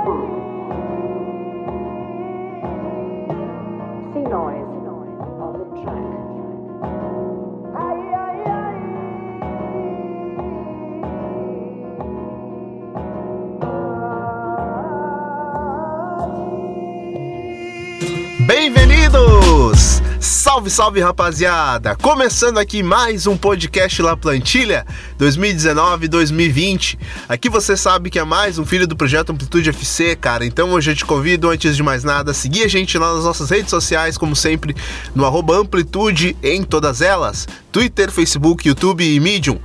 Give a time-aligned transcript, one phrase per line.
[0.00, 0.61] Bem-vindos!
[20.62, 21.96] Salve, salve rapaziada!
[21.96, 24.86] Começando aqui mais um podcast La Plantilha
[25.18, 26.98] 2019-2020.
[27.28, 30.44] Aqui você sabe que é mais um filho do projeto Amplitude FC, cara.
[30.44, 33.24] Então hoje eu te convido, antes de mais nada, a seguir a gente lá nas
[33.24, 34.76] nossas redes sociais, como sempre,
[35.14, 39.58] no Amplitude em todas elas: Twitter, Facebook, YouTube e Medium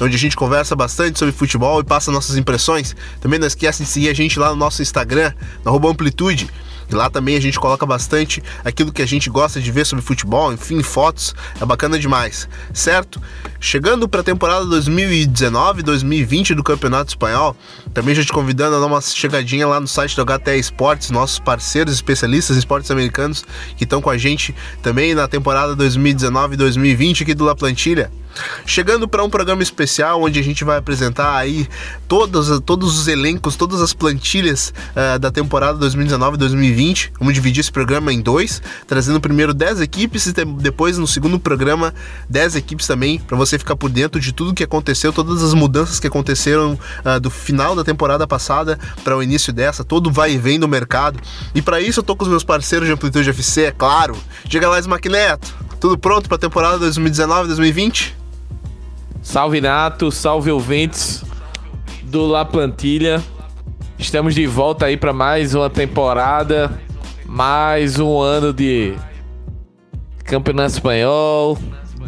[0.00, 2.96] onde a gente conversa bastante sobre futebol e passa nossas impressões.
[3.20, 5.32] Também não esquece de seguir a gente lá no nosso Instagram,
[5.62, 6.48] no Amplitude.
[6.90, 10.04] E lá também a gente coloca bastante aquilo que a gente gosta de ver sobre
[10.04, 13.20] futebol, enfim, fotos, é bacana demais, certo?
[13.60, 17.56] Chegando para a temporada 2019-2020 do Campeonato Espanhol,
[17.94, 21.38] também já te convidando a dar uma chegadinha lá no site do HTE Esportes, nossos
[21.38, 23.44] parceiros especialistas em esportes americanos
[23.76, 28.10] que estão com a gente também na temporada 2019-2020 aqui do La Plantilha.
[28.64, 31.68] Chegando para um programa especial onde a gente vai apresentar aí
[32.06, 37.10] todos, todos os elencos, todas as plantilhas uh, da temporada 2019-2020.
[37.18, 41.92] Vamos dividir esse programa em dois, trazendo primeiro 10 equipes e depois no segundo programa
[42.28, 45.98] 10 equipes também, para você ficar por dentro de tudo que aconteceu, todas as mudanças
[45.98, 50.38] que aconteceram uh, do final da temporada passada para o início dessa, todo vai e
[50.38, 51.18] vem do mercado.
[51.54, 54.16] E para isso eu tô com os meus parceiros de Amplitude FC, é claro.
[54.44, 58.19] Diga lá, Smackneto, tudo pronto para a temporada 2019-2020?
[59.22, 61.22] Salve Nato, salve ouvintes
[62.04, 63.22] do La Plantilha.
[63.98, 66.80] Estamos de volta aí para mais uma temporada,
[67.26, 68.94] mais um ano de
[70.24, 71.58] Campeonato Espanhol,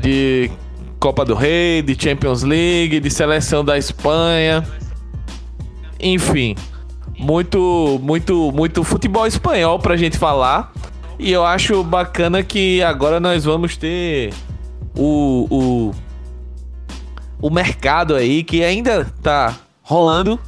[0.00, 0.50] de
[0.98, 4.66] Copa do Rei, de Champions League, de seleção da Espanha.
[6.00, 6.56] Enfim,
[7.18, 10.72] muito, muito, muito futebol espanhol pra gente falar.
[11.18, 14.32] E eu acho bacana que agora nós vamos ter
[14.96, 15.94] o, o
[17.42, 20.38] o mercado aí que ainda tá rolando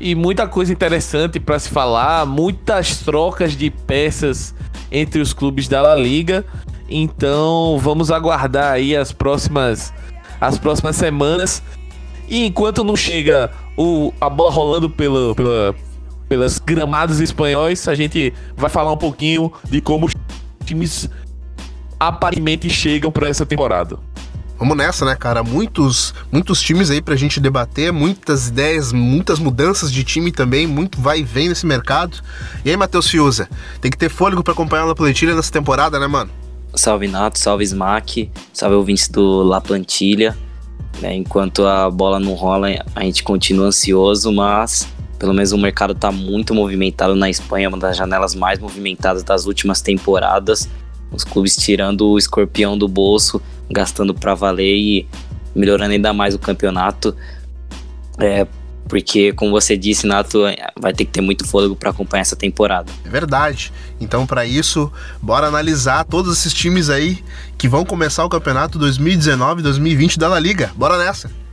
[0.00, 4.54] e muita coisa interessante para se falar, muitas trocas de peças
[4.90, 6.44] entre os clubes da La Liga.
[6.88, 9.92] Então, vamos aguardar aí as próximas
[10.40, 11.62] as próximas semanas.
[12.28, 15.74] E enquanto não chega o, a bola rolando pelo, pela,
[16.28, 20.14] pelas gramados espanhóis, a gente vai falar um pouquinho de como os
[20.64, 21.08] times
[22.00, 23.98] aparentemente chegam para essa temporada.
[24.58, 25.42] Vamos nessa, né, cara?
[25.42, 31.00] Muitos, muitos times aí pra gente debater, muitas ideias, muitas mudanças de time também, muito
[31.00, 32.18] vai e vem nesse mercado.
[32.64, 33.48] E aí, Matheus Fiuza,
[33.80, 36.30] tem que ter fôlego para acompanhar a Plantilha nessa temporada, né, mano?
[36.74, 40.36] Salve Nato, salve Smack, salve ouvintes do La Plantilha.
[41.00, 44.86] Né, enquanto a bola não rola, a gente continua ansioso, mas
[45.18, 49.46] pelo menos o mercado está muito movimentado na Espanha, uma das janelas mais movimentadas das
[49.46, 50.68] últimas temporadas.
[51.10, 55.08] Os clubes tirando o escorpião do bolso, gastando para valer e
[55.54, 57.16] melhorando ainda mais o campeonato.
[58.18, 58.46] É,
[58.88, 60.42] porque, como você disse, Nato,
[60.78, 62.92] vai ter que ter muito fôlego para acompanhar essa temporada.
[63.04, 63.72] É verdade.
[64.00, 64.92] Então, para isso,
[65.22, 67.24] bora analisar todos esses times aí
[67.56, 70.70] que vão começar o campeonato 2019-2020 da La Liga.
[70.76, 71.43] Bora nessa!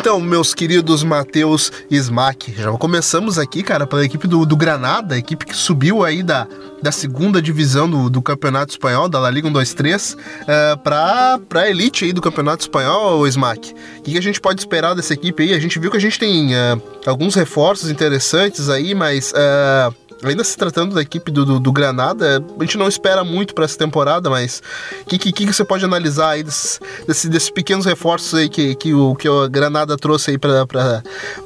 [0.00, 5.18] Então, meus queridos Matheus e Smack, já começamos aqui, cara, pela equipe do, do Granada,
[5.18, 6.48] equipe que subiu aí da,
[6.82, 12.06] da segunda divisão do, do Campeonato Espanhol, da La Liga 123, uh, para a elite
[12.06, 13.74] aí do Campeonato Espanhol, Smack.
[13.98, 15.52] O que, que, a gente pode esperar dessa equipe aí?
[15.52, 20.44] A gente viu que a gente tem uh, alguns reforços interessantes aí, mas uh, ainda
[20.44, 23.78] se tratando da equipe do, do, do, Granada, a gente não espera muito para essa
[23.78, 24.62] temporada, mas
[25.02, 28.74] o que, que, que, você pode analisar aí desses, desses, desses, pequenos reforços aí que,
[28.74, 30.64] que, o, que o Granada trouxe aí para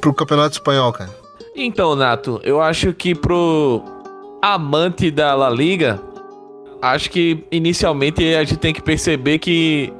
[0.04, 1.10] o Campeonato Espanhol, cara?
[1.54, 3.82] Então, Nato, eu acho que pro
[4.42, 6.00] amante da La Liga,
[6.82, 9.92] acho que inicialmente a gente tem que perceber que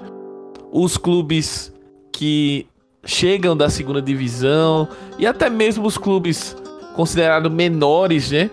[0.73, 1.73] os clubes
[2.13, 2.67] que
[3.07, 4.89] chegam da segunda divisão
[5.19, 6.57] e até mesmo os clubes
[6.95, 8.51] considerados menores, né?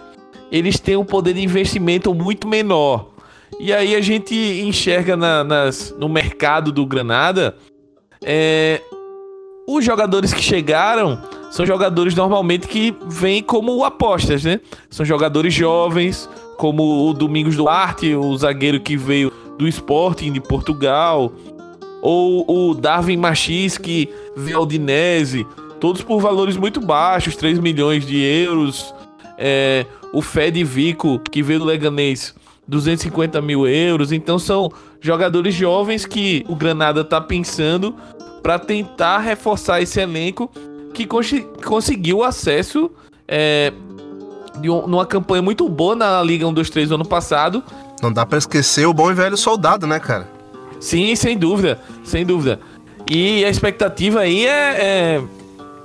[0.51, 3.11] Eles têm um poder de investimento muito menor.
[3.59, 7.55] E aí a gente enxerga na, nas, no mercado do Granada
[8.23, 8.81] é,
[9.67, 14.59] os jogadores que chegaram são jogadores normalmente que vêm como apostas, né?
[14.89, 21.31] São jogadores jovens, como o Domingos Duarte, o zagueiro que veio do Sporting de Portugal,
[22.01, 25.45] ou o Darwin Machis, que veio ao Dinese,
[25.79, 28.93] todos por valores muito baixos, 3 milhões de euros.
[29.43, 32.35] É, o Fed Vico, que veio do Leganês,
[32.67, 34.11] 250 mil euros.
[34.11, 37.95] Então são jogadores jovens que o Granada tá pensando
[38.43, 40.49] para tentar reforçar esse elenco
[40.93, 42.91] que conseguiu acesso
[43.27, 43.73] é,
[44.59, 47.63] de um, numa campanha muito boa na Liga 1 2 3 do ano passado.
[48.01, 50.29] Não dá para esquecer o bom e velho soldado, né, cara?
[50.79, 52.59] Sim, sem dúvida, sem dúvida.
[53.09, 55.23] E a expectativa aí é, é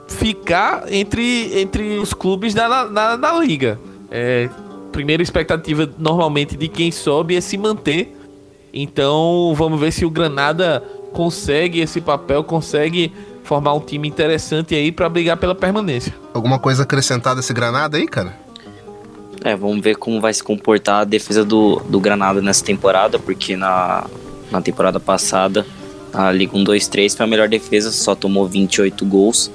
[0.08, 3.79] ficar entre, entre os clubes da, na, na liga.
[4.11, 4.49] É,
[4.93, 8.17] primeira expectativa normalmente de quem sobe é se manter.
[8.73, 10.82] Então vamos ver se o Granada
[11.12, 13.12] consegue esse papel, consegue
[13.43, 16.14] formar um time interessante aí para brigar pela permanência.
[16.35, 18.37] Alguma coisa acrescentada esse Granada aí, cara?
[19.44, 23.56] É, vamos ver como vai se comportar a defesa do, do Granada nessa temporada, porque
[23.56, 24.05] na,
[24.50, 25.64] na temporada passada
[26.12, 29.50] a Liga 1, 2, 3 foi a melhor defesa, só tomou 28 gols.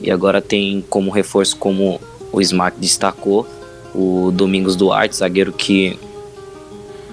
[0.00, 2.00] E agora tem como reforço, como
[2.32, 3.46] o Smack destacou,
[3.94, 5.98] o Domingos Duarte, zagueiro que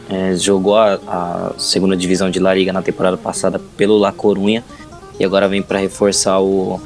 [0.09, 4.63] é, jogou a, a, segunda divisão de La Liga na temporada passada pelo La Corunha
[5.19, 6.79] e agora vem para reforçar o,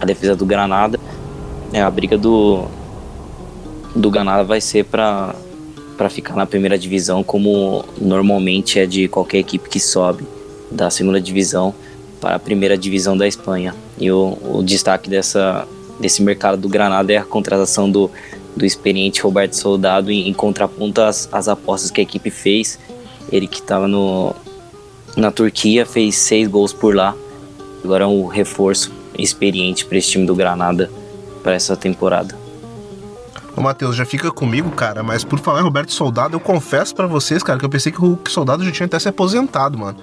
[0.00, 0.98] a defesa do Granada.
[1.72, 2.64] É, a briga do,
[3.94, 5.34] do Granada vai ser para
[5.96, 10.26] para ficar na primeira divisão, como normalmente é de qualquer equipe que sobe
[10.70, 11.72] da segunda divisão
[12.20, 13.74] para a primeira divisão da Espanha.
[13.98, 15.66] E o, o destaque dessa,
[16.00, 18.10] desse mercado do Granada é a contratação do,
[18.56, 22.78] do experiente Roberto Soldado em, em contraponto às, às apostas que a equipe fez.
[23.30, 23.86] Ele que estava
[25.16, 27.14] na Turquia fez seis gols por lá.
[27.84, 30.90] Agora é um reforço experiente para esse time do Granada
[31.42, 32.41] para essa temporada.
[33.54, 37.06] Ô, Matheus, já fica comigo, cara, mas por falar em Roberto Soldado, eu confesso para
[37.06, 39.98] vocês, cara, que eu pensei que o Soldado já tinha até se aposentado, mano.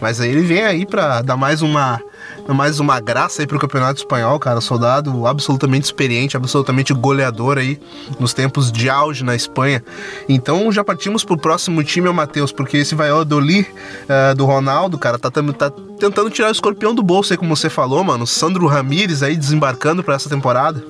[0.00, 2.00] Mas aí ele vem aí pra dar mais uma
[2.48, 4.60] mais uma graça aí pro Campeonato Espanhol, cara.
[4.60, 7.78] Soldado absolutamente experiente, absolutamente goleador aí
[8.18, 9.82] nos tempos de auge na Espanha.
[10.28, 15.30] Então já partimos pro próximo time, Matheus, porque esse Valladolid uh, do Ronaldo, cara, tá,
[15.30, 18.26] tá tentando tirar o escorpião do bolso aí, como você falou, mano.
[18.26, 20.82] Sandro Ramírez aí desembarcando para essa temporada.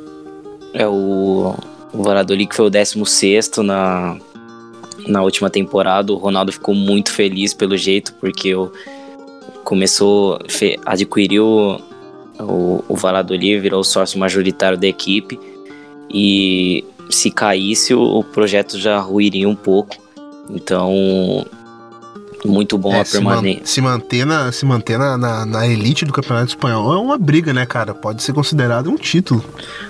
[0.72, 1.54] É o
[1.94, 4.16] o Valladolid que foi o 16 na,
[5.06, 6.12] na última temporada.
[6.12, 8.70] O Ronaldo ficou muito feliz pelo jeito, porque o,
[9.64, 10.38] começou,
[10.84, 11.80] adquiriu
[12.40, 15.38] o, o Valladolid, virou o sócio majoritário da equipe.
[16.10, 19.96] E se caísse, o, o projeto já ruiria um pouco.
[20.50, 21.46] Então,
[22.44, 23.64] muito bom é, a permanência.
[23.64, 26.98] Se, man, se manter, na, se manter na, na, na, elite do Campeonato Espanhol é
[26.98, 27.94] uma briga, né, cara?
[27.94, 29.44] Pode ser considerado um título.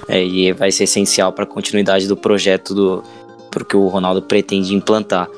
[0.09, 3.03] É, e vai ser essencial para a continuidade do projeto do
[3.51, 5.29] porque o Ronaldo pretende implantar.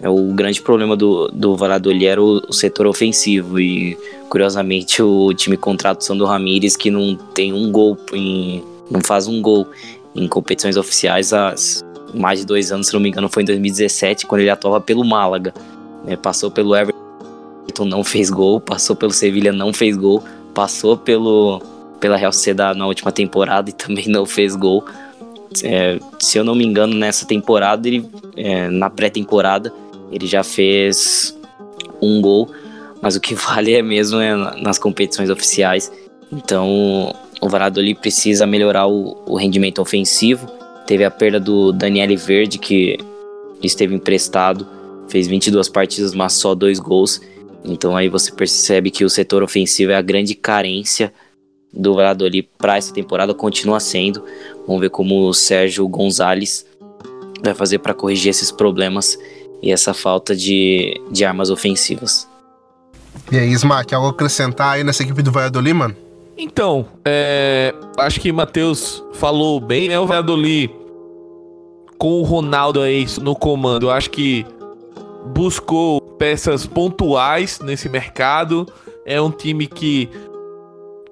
[0.00, 3.96] É, o grande problema do, do Valladolid era o, o, setor ofensivo e,
[4.28, 9.26] curiosamente, o time contrata o Sandro Ramírez que não tem um gol, em, não faz
[9.26, 9.66] um gol
[10.14, 11.54] em competições oficiais há
[12.14, 15.04] mais de dois anos, se não me engano, foi em 2017, quando ele atuava pelo
[15.04, 15.52] Málaga.
[16.04, 16.16] Né?
[16.16, 18.60] Passou pelo Everton, não fez gol.
[18.60, 20.22] Passou pelo Sevilha, não fez gol.
[20.54, 21.60] Passou pelo,
[21.98, 24.84] pela Real Sociedade na última temporada e também não fez gol.
[25.62, 29.72] É, se eu não me engano, nessa temporada, ele, é, na pré-temporada,
[30.10, 31.36] ele já fez
[32.00, 32.50] um gol.
[33.00, 35.90] Mas o que vale é mesmo é nas competições oficiais.
[36.32, 40.50] Então, o Valladolid precisa melhorar o, o rendimento ofensivo.
[40.86, 42.98] Teve a perda do Daniele Verde, que
[43.62, 44.66] esteve emprestado
[45.08, 47.20] fez 22 partidas, mas só dois gols.
[47.64, 51.12] Então aí você percebe que o setor ofensivo é a grande carência
[51.72, 54.22] do Valladolid para essa temporada, continua sendo.
[54.66, 56.64] Vamos ver como o Sérgio Gonzalez
[57.42, 59.18] vai fazer para corrigir esses problemas
[59.62, 62.28] e essa falta de, de armas ofensivas.
[63.30, 65.96] E aí, Smack, algo acrescentar aí nessa equipe do Valladolid, mano?
[66.36, 69.98] Então, é, acho que Matheus falou bem, né?
[69.98, 70.70] O Valladolid
[71.96, 74.44] com o Ronaldo aí no comando, acho que
[75.24, 78.66] buscou peças pontuais nesse mercado.
[79.06, 80.08] É um time que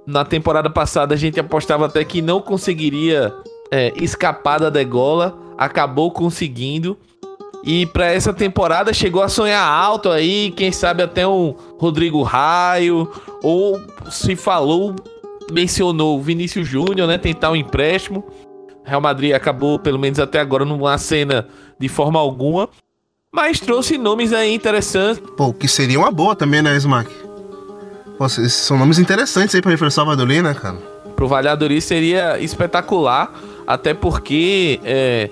[0.07, 3.35] na temporada passada a gente apostava até que não conseguiria
[3.71, 6.97] é, escapar da degola, acabou conseguindo.
[7.65, 13.09] E para essa temporada chegou a sonhar alto aí, quem sabe até um Rodrigo Raio,
[13.41, 14.97] ou se falou,
[15.51, 17.19] mencionou o Vinícius Júnior, né?
[17.19, 18.25] Tentar um empréstimo.
[18.85, 21.47] Real Madrid acabou, pelo menos até agora, numa cena
[21.79, 22.69] de forma alguma.
[23.35, 25.23] Mas trouxe nomes aí interessantes.
[25.35, 27.11] Pô, que seria uma boa também, né, Smack?
[28.19, 29.71] Pô, são nomes interessantes aí pra
[30.05, 30.77] Valladolid, né, cara?
[31.17, 33.33] Pro Valladolid seria espetacular,
[33.67, 35.31] até porque é,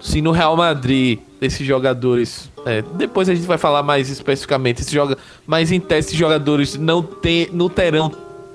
[0.00, 4.92] se no Real Madrid esses jogadores, é, depois a gente vai falar mais especificamente, esses
[4.92, 7.06] joga, mas em teste jogadores não,
[7.52, 8.10] não terão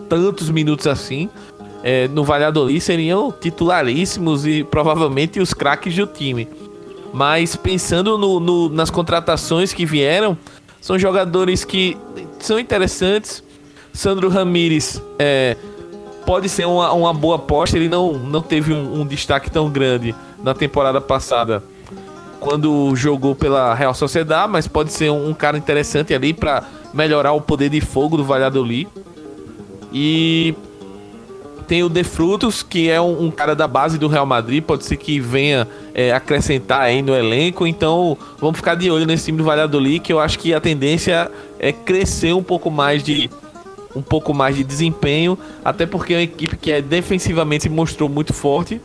[0.10, 1.30] tantos minutos assim.
[1.84, 6.48] É, no Valladolid seriam titularíssimos e provavelmente os craques do time.
[7.14, 10.38] Mas pensando no, no, nas contratações que vieram,
[10.82, 11.98] são jogadores que
[12.40, 13.44] são interessantes,
[13.94, 15.56] Sandro Ramires é,
[16.26, 17.78] pode ser uma, uma boa aposta.
[17.78, 21.64] Ele não, não teve um, um destaque tão grande na temporada passada
[22.40, 27.32] quando jogou pela Real Sociedade, mas pode ser um, um cara interessante ali para melhorar
[27.32, 28.88] o poder de fogo do Valladolid.
[29.92, 30.54] E
[31.68, 34.86] tem o De Frutos, que é um, um, cara da base do Real Madrid, pode
[34.86, 37.66] ser que venha é, acrescentar aí no elenco.
[37.68, 41.30] Então vamos ficar de olho nesse time do Valladolid, que eu acho que a tendência
[41.60, 43.30] é crescer um pouco mais de
[43.96, 48.10] um pouco mais de desempenho, até porque é uma equipe que é defensivamente se mostrou
[48.10, 48.82] muito forte.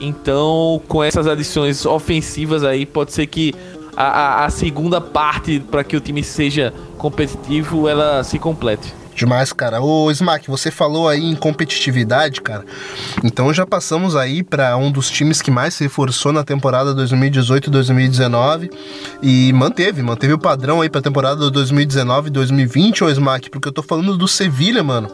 [0.00, 3.54] Então, com essas adições ofensivas aí, pode ser que
[3.94, 8.99] a, a, a segunda parte para que o time seja competitivo ela se complete.
[9.20, 9.82] Demais, cara.
[9.82, 12.64] Ô, Smack, você falou aí em competitividade, cara.
[13.22, 18.70] Então já passamos aí para um dos times que mais se reforçou na temporada 2018-2019
[19.22, 23.82] e manteve, manteve o padrão aí para a temporada 2019-2020, ô Smack, porque eu tô
[23.82, 25.10] falando do Sevilha, mano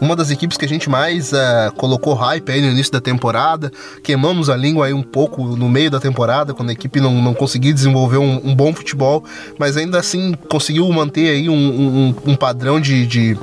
[0.00, 3.72] uma das equipes que a gente mais uh, colocou hype aí no início da temporada.
[4.02, 7.34] Queimamos a língua aí um pouco no meio da temporada, quando a equipe não, não
[7.34, 9.24] conseguiu desenvolver um, um bom futebol,
[9.58, 13.38] mas ainda assim conseguiu manter aí um, um, um padrão de, de,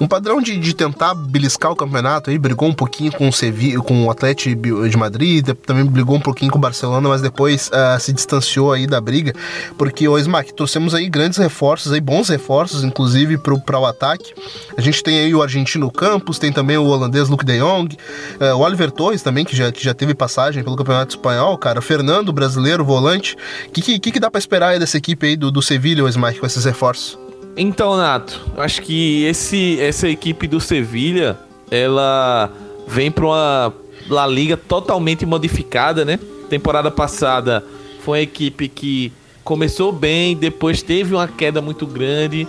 [0.00, 3.82] um padrão de, de tentar beliscar o campeonato aí, brigou um pouquinho com o Sevilla,
[3.82, 8.00] com o Atlético de Madrid, também brigou um pouquinho com o Barcelona, mas depois uh,
[8.00, 9.32] se distanciou aí da briga,
[9.76, 14.32] porque o Smack, trouxemos aí grandes reforços, aí bons reforços, inclusive para o ataque.
[14.76, 17.96] A gente tem aí o argentino no Campos, tem também o holandês Luke de Jong,
[18.40, 21.80] é, o Oliver Torres também, que já, que já teve passagem pelo Campeonato Espanhol, cara,
[21.80, 23.36] Fernando, brasileiro, volante.
[23.68, 26.08] O que, que, que, dá para esperar aí dessa equipe aí do, do Sevilha, o
[26.08, 27.18] Smike, com esses reforços?
[27.56, 31.38] Então, Nato, acho que esse, essa equipe do Sevilha,
[31.70, 32.50] ela
[32.86, 33.72] vem para uma
[34.08, 36.18] La Liga totalmente modificada, né?
[36.48, 37.64] Temporada passada
[38.00, 42.46] foi uma equipe que começou bem, depois teve uma queda muito grande,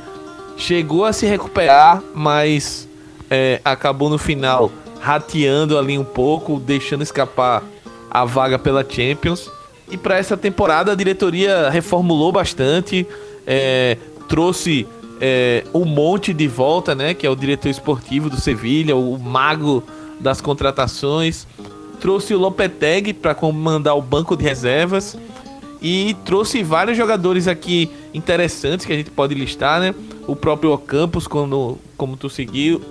[0.57, 2.86] chegou a se recuperar, mas
[3.29, 7.63] é, acabou no final rateando ali um pouco, deixando escapar
[8.09, 9.49] a vaga pela Champions.
[9.89, 13.07] E para essa temporada a diretoria reformulou bastante,
[13.45, 14.87] é, trouxe
[15.21, 19.83] é, o Monte de volta, né, que é o diretor esportivo do Sevilha, o mago
[20.19, 21.47] das contratações.
[21.99, 25.17] Trouxe o Lopetegui para comandar o banco de reservas
[25.81, 29.95] e trouxe vários jogadores aqui interessantes que a gente pode listar, né?
[30.27, 32.81] O próprio Ocampos, como, como tu seguiu,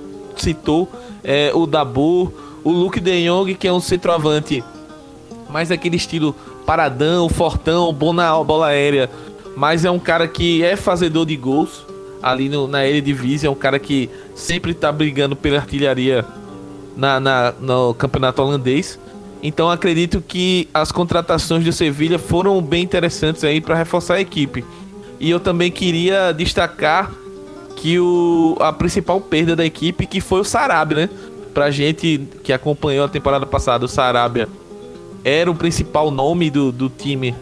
[0.43, 0.91] citou,
[1.23, 4.63] é, o Dabu, o Luke De Jong, que é um centroavante
[5.49, 6.35] mais aquele estilo
[6.67, 9.09] paradão, fortão, bom na bola aérea,
[9.57, 11.87] mas é um cara que é fazedor de gols
[12.23, 16.25] ali no, na Eredivisie, é um cara que sempre está brigando pela artilharia
[16.97, 18.99] na, na, no campeonato holandês.
[19.43, 24.65] Então acredito que as contratações do Sevilha foram bem interessantes aí para reforçar a equipe.
[25.21, 27.13] E eu também queria destacar
[27.77, 31.11] que o, a principal perda da equipe que foi o Sarabia, né?
[31.55, 34.49] Pra gente que acompanhou a temporada passada, o Sarabia
[35.25, 37.35] era o principal nome do, do time.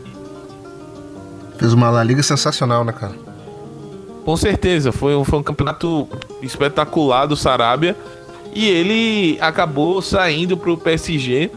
[1.58, 3.14] Fez uma La Liga sensacional, né, cara?
[4.24, 6.08] Com certeza, foi um, foi um campeonato
[6.42, 7.96] espetacular do Sarabia.
[8.54, 11.50] E ele acabou saindo pro PSG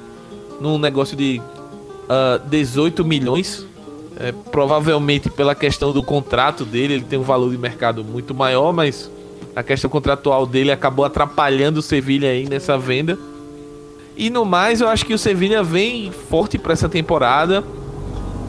[0.59, 3.66] num negócio de uh, ah, 18 milhões
[4.19, 8.73] é, provavelmente pela questão do contrato dele, ele tem um valor de mercado muito maior,
[8.73, 9.11] mas
[9.55, 13.17] a questão contratual dele acabou atrapalhando o Sevilha aí nessa venda.
[14.15, 17.63] E no mais, eu acho que o Sevilha vem forte para essa temporada.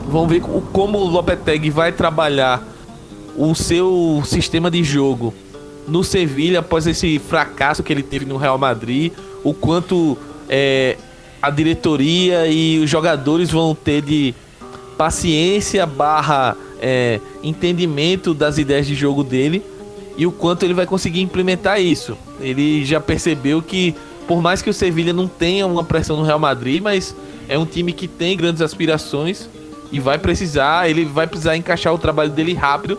[0.08, 0.40] Vamos ver
[0.72, 2.66] como o Lopetegui vai trabalhar
[3.36, 5.34] o seu sistema de jogo
[5.86, 9.12] no Sevilha após esse fracasso que ele teve no Real Madrid.
[9.44, 10.16] O quanto
[10.48, 10.96] é,
[11.42, 14.34] a diretoria e os jogadores vão ter de
[14.98, 19.64] paciência barra é, entendimento das ideias de jogo dele
[20.16, 22.18] e o quanto ele vai conseguir implementar isso.
[22.40, 23.94] Ele já percebeu que,
[24.26, 27.14] por mais que o Sevilha não tenha uma pressão no Real Madrid, mas
[27.48, 29.48] é um time que tem grandes aspirações
[29.92, 32.98] e vai precisar, ele vai precisar encaixar o trabalho dele rápido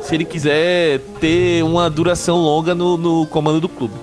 [0.00, 3.94] se ele quiser ter uma duração longa no, no comando do clube.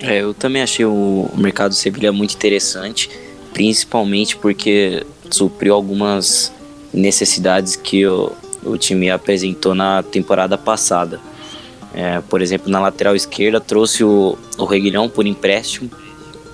[0.00, 3.08] É, eu também achei o mercado do Sevilha muito interessante
[3.56, 6.52] principalmente porque supriu algumas
[6.92, 8.30] necessidades que o,
[8.62, 11.18] o time apresentou na temporada passada.
[11.94, 15.90] É, por exemplo, na lateral esquerda trouxe o, o Reguilhão por empréstimo,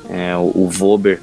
[0.08, 1.20] é, o, o Vober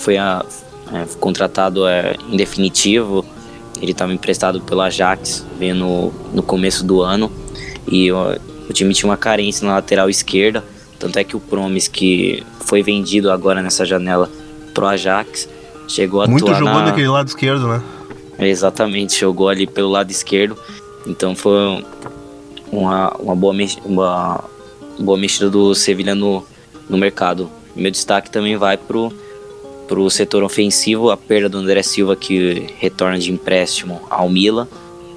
[0.00, 0.44] foi a,
[0.92, 3.24] é, contratado é, em definitivo,
[3.80, 7.32] ele estava emprestado pelo Ajax, veio no, no começo do ano.
[7.88, 8.38] E o,
[8.68, 10.62] o time tinha uma carência na lateral esquerda,
[10.98, 14.30] tanto é que o Promes que foi vendido agora nessa janela
[14.74, 15.48] pro Ajax.
[15.88, 16.86] Chegou a Muito jogou na...
[16.86, 17.82] daquele lado esquerdo, né?
[18.38, 20.58] Exatamente, jogou ali pelo lado esquerdo.
[21.06, 21.84] Então foi
[22.72, 23.54] uma, uma, boa,
[23.84, 24.44] uma
[24.98, 26.44] boa mexida do Sevilha no,
[26.88, 27.48] no mercado.
[27.76, 29.12] Meu destaque também vai pro,
[29.86, 34.68] pro setor ofensivo, a perda do André Silva que retorna de empréstimo ao Mila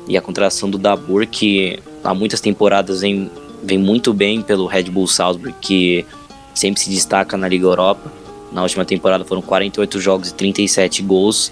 [0.07, 3.29] e a contratação do Dabur que há muitas temporadas vem,
[3.63, 6.05] vem muito bem pelo Red Bull Salzburg que
[6.53, 8.11] sempre se destaca na Liga Europa.
[8.51, 11.51] Na última temporada foram 48 jogos e 37 gols.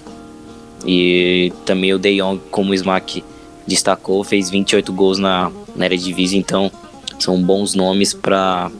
[0.84, 3.24] E também o De Jong, como o Smack
[3.66, 6.70] destacou, fez 28 gols na, na Eredivisie, então
[7.18, 8.70] são bons nomes para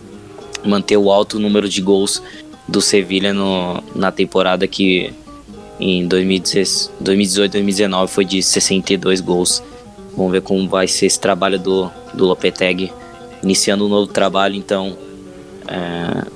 [0.64, 2.23] manter o alto número de gols
[2.68, 3.32] do Sevilha
[3.94, 5.12] na temporada que
[5.78, 9.62] em 2018-2019 foi de 62 gols.
[10.16, 12.92] Vamos ver como vai ser esse trabalho do, do Lopetegui,
[13.42, 14.96] iniciando um novo trabalho, então
[15.68, 16.26] é,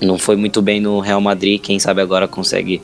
[0.00, 2.80] não foi muito bem no Real Madrid, quem sabe agora consegue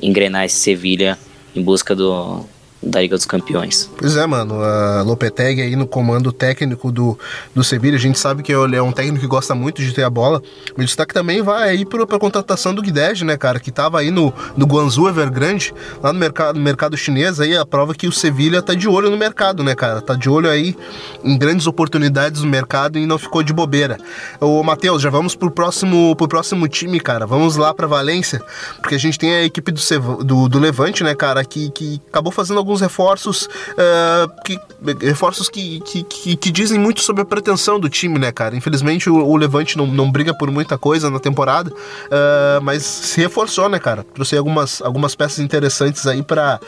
[0.00, 1.18] engrenar esse Sevilha
[1.54, 2.44] em busca do,
[2.86, 3.90] da Liga dos Campeões.
[3.96, 4.62] Pois é, mano.
[4.62, 7.18] A Lopetegui aí no comando técnico do,
[7.54, 7.96] do Sevilha.
[7.96, 10.42] A gente sabe que ele é um técnico que gosta muito de ter a bola.
[10.76, 13.58] O destaque também vai aí para a contratação do Guedes, né, cara?
[13.58, 17.40] Que tava aí no, no Guangzhou Evergrande, lá no mercado, no mercado chinês.
[17.40, 20.00] Aí a prova que o Sevilha tá de olho no mercado, né, cara?
[20.00, 20.76] Tá de olho aí
[21.24, 23.98] em grandes oportunidades no mercado e não ficou de bobeira.
[24.40, 27.26] Ô, Matheus, já vamos pro próximo, pro próximo time, cara.
[27.26, 28.42] Vamos lá para Valência,
[28.80, 29.80] porque a gente tem a equipe do,
[30.24, 34.58] do, do Levante, né, cara, que, que acabou fazendo alguns reforços uh, que,
[35.00, 38.56] reforços que, que, que, que, dizem muito sobre a pretensão do time, né, cara?
[38.56, 43.20] Infelizmente o, o Levante não, não briga por muita coisa na temporada, uh, mas se
[43.20, 44.04] reforçou, né, cara?
[44.14, 46.60] Trouxe algumas, algumas peças interessantes aí para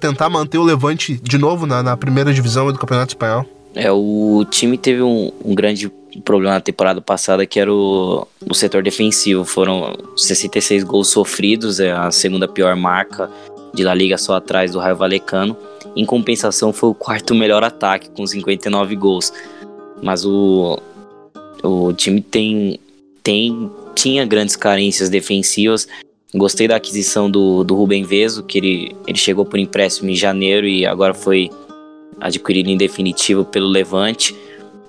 [0.00, 3.46] tentar manter o Levante de novo na, na primeira divisão do Campeonato Espanhol.
[3.74, 5.90] É, o time teve um, um grande
[6.24, 9.44] problema na temporada passada que era o, o setor defensivo.
[9.44, 13.28] Foram 66 gols sofridos, é a segunda pior marca
[13.74, 15.56] de La Liga só atrás do Raio Valecano.
[15.96, 19.32] Em compensação, foi o quarto melhor ataque, com 59 gols.
[20.02, 20.78] Mas o,
[21.62, 22.78] o time tem,
[23.22, 25.88] tem, tinha grandes carências defensivas.
[26.34, 30.66] Gostei da aquisição do, do Rubem Vezo, que ele, ele chegou por empréstimo em janeiro
[30.66, 31.50] e agora foi
[32.20, 34.34] adquirido em definitivo pelo Levante.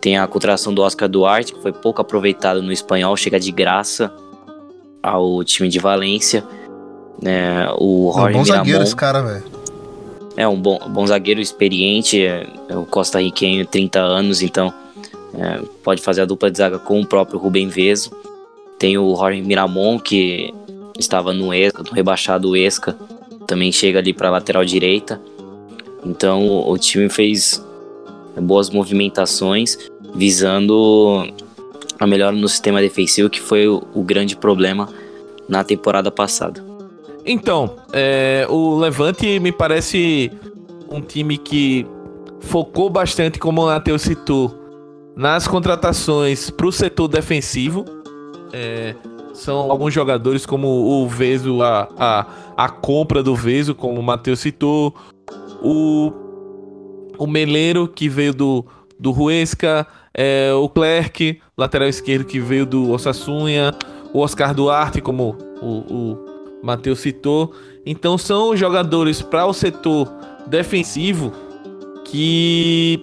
[0.01, 4.13] Tem a contratação do Oscar Duarte, que foi pouco aproveitado no espanhol, chega de graça
[5.01, 6.43] ao time de Valência.
[7.23, 9.43] É, o Jorge é um bom Miramon, zagueiro esse cara, velho.
[10.37, 14.73] É um bom, bom zagueiro experiente, é, é o Costa Riquenho, 30 anos, então
[15.33, 18.11] é, pode fazer a dupla de zaga com o próprio Rubem Vezo.
[18.77, 20.53] Tem o Jorge Miramon, que
[20.99, 22.97] estava no, Esca, no rebaixado Esca,
[23.47, 25.21] também chega ali para lateral direita.
[26.05, 27.63] Então o, o time fez
[28.41, 29.77] boas movimentações
[30.13, 31.27] visando
[31.99, 34.89] a melhora no sistema defensivo, que foi o, o grande problema
[35.47, 36.74] na temporada passada.
[37.25, 40.31] Então, é, o Levante me parece
[40.89, 41.87] um time que
[42.39, 44.53] focou bastante, como o Matheus citou,
[45.15, 47.83] nas contratações para o setor defensivo.
[48.53, 48.93] É,
[49.33, 54.39] são alguns jogadores como o Veso, a, a, a compra do Veso, como o Matheus
[54.39, 54.93] citou,
[55.63, 56.13] o,
[57.17, 58.65] o Meleiro, que veio do,
[58.99, 63.75] do Ruesca, é, o Clerc, lateral esquerdo, que veio do Osasuna,
[64.13, 66.24] o Oscar Duarte, como o
[66.63, 67.53] Matheus citou.
[67.85, 70.11] Então são jogadores para o setor
[70.47, 71.31] defensivo
[72.05, 72.99] que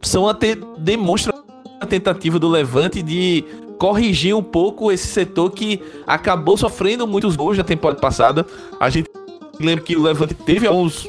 [0.00, 1.42] são até demonstram
[1.80, 3.44] a tentativa do Levante de
[3.78, 8.46] corrigir um pouco esse setor que acabou sofrendo muitos gols na temporada passada.
[8.78, 9.10] A gente
[9.58, 11.08] lembra que o Levante teve alguns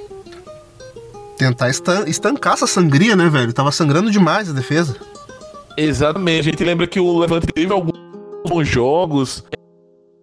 [1.37, 3.51] tentar estancar essa sangria, né, velho?
[3.51, 4.95] Tava sangrando demais a defesa.
[5.75, 6.39] Exatamente.
[6.39, 9.43] A gente lembra que o Levante teve alguns jogos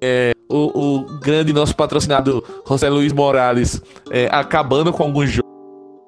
[0.00, 5.30] é, o, o, grande nosso patrocinado José Luiz Morales é, acabando com alguns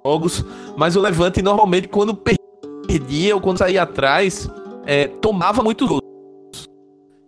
[0.05, 0.45] jogos,
[0.77, 4.49] mas o Levante normalmente quando perdia ou quando saía atrás
[4.87, 6.03] é, tomava muitos gols.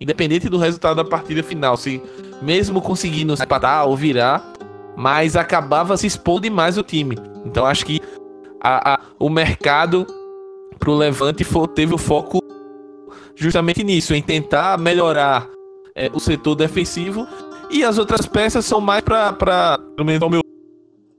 [0.00, 2.02] Independente do resultado da partida final, se
[2.42, 4.44] mesmo conseguindo empatar ou virar,
[4.96, 7.16] mas acabava se expondo demais o time.
[7.44, 8.00] Então acho que
[8.60, 10.06] a, a, o mercado
[10.78, 12.42] pro Levante for, teve o foco
[13.36, 15.48] justamente nisso, em tentar melhorar
[15.94, 17.26] é, o setor defensivo.
[17.70, 19.32] E as outras peças são mais para,
[19.96, 20.40] pelo menos ao meu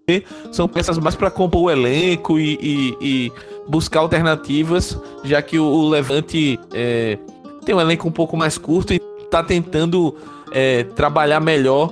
[0.07, 3.31] ver, são peças mais para compor o elenco e, e, e,
[3.67, 7.17] buscar alternativas, já que o, Levante é,
[7.65, 10.15] tem um elenco um pouco mais curto e está tentando
[10.51, 11.91] é, trabalhar melhor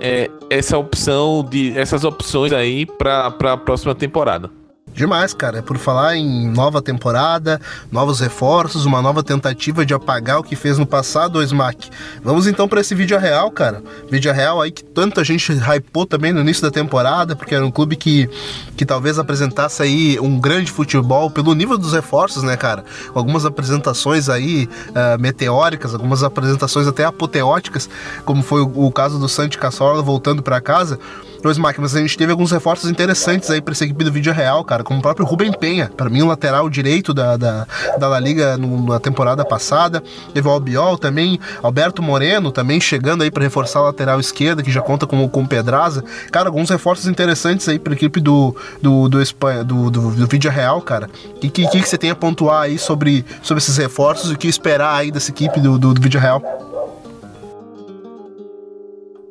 [0.00, 4.50] é, essa opção de essas opções aí para a próxima temporada.
[4.94, 5.58] Demais, cara.
[5.58, 10.54] É por falar em nova temporada, novos reforços, uma nova tentativa de apagar o que
[10.54, 11.88] fez no passado, o Smack.
[12.22, 13.82] Vamos então para esse vídeo real, cara.
[14.10, 17.70] Vídeo real aí que tanta gente hypou também no início da temporada, porque era um
[17.70, 18.28] clube que,
[18.76, 22.84] que talvez apresentasse aí um grande futebol pelo nível dos reforços, né, cara?
[23.14, 27.88] Algumas apresentações aí uh, meteóricas, algumas apresentações até apoteóticas,
[28.24, 30.98] como foi o, o caso do Santi Cassola voltando para casa.
[31.42, 34.64] Dois máquinas, a gente teve alguns reforços interessantes aí para essa equipe do vídeo real,
[34.64, 37.66] cara, como o próprio Rubem Penha, para mim o lateral direito da, da,
[37.98, 40.00] da La Liga na temporada passada.
[40.32, 44.70] Teve o Albiol também, Alberto Moreno também chegando aí para reforçar a lateral esquerda, que
[44.70, 46.04] já conta com, com Pedraza.
[46.30, 50.26] Cara, alguns reforços interessantes aí para a equipe do, do, do, Espanha, do, do, do
[50.28, 51.10] vídeo real, cara.
[51.34, 54.38] O que, que, que você tem a pontuar aí sobre, sobre esses reforços e o
[54.38, 56.40] que esperar aí dessa equipe do, do, do vídeo real?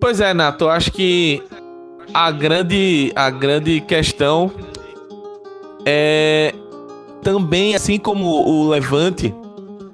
[0.01, 1.41] Pois é, Nato, eu acho que
[2.13, 4.51] a grande, a grande questão
[5.85, 6.53] é
[7.21, 9.33] também, assim como o Levante,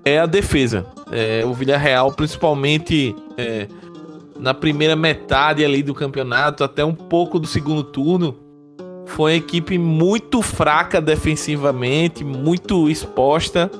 [0.03, 0.85] é a defesa.
[1.11, 3.67] É, o Villarreal, principalmente é,
[4.39, 8.35] na primeira metade ali do campeonato, até um pouco do segundo turno,
[9.05, 13.71] foi uma equipe muito fraca defensivamente, muito exposta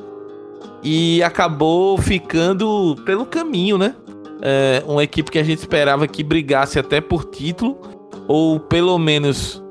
[0.82, 3.96] e acabou ficando pelo caminho, né?
[4.42, 7.97] É, uma equipe que a gente esperava que brigasse até por título
[8.28, 9.62] ou pelo menos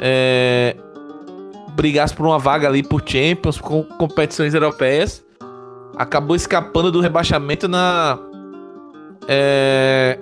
[0.00, 0.76] é,
[1.74, 5.24] brigasse por uma vaga ali por Champions, com competições europeias,
[5.96, 8.18] acabou escapando do rebaixamento na
[9.28, 10.18] é,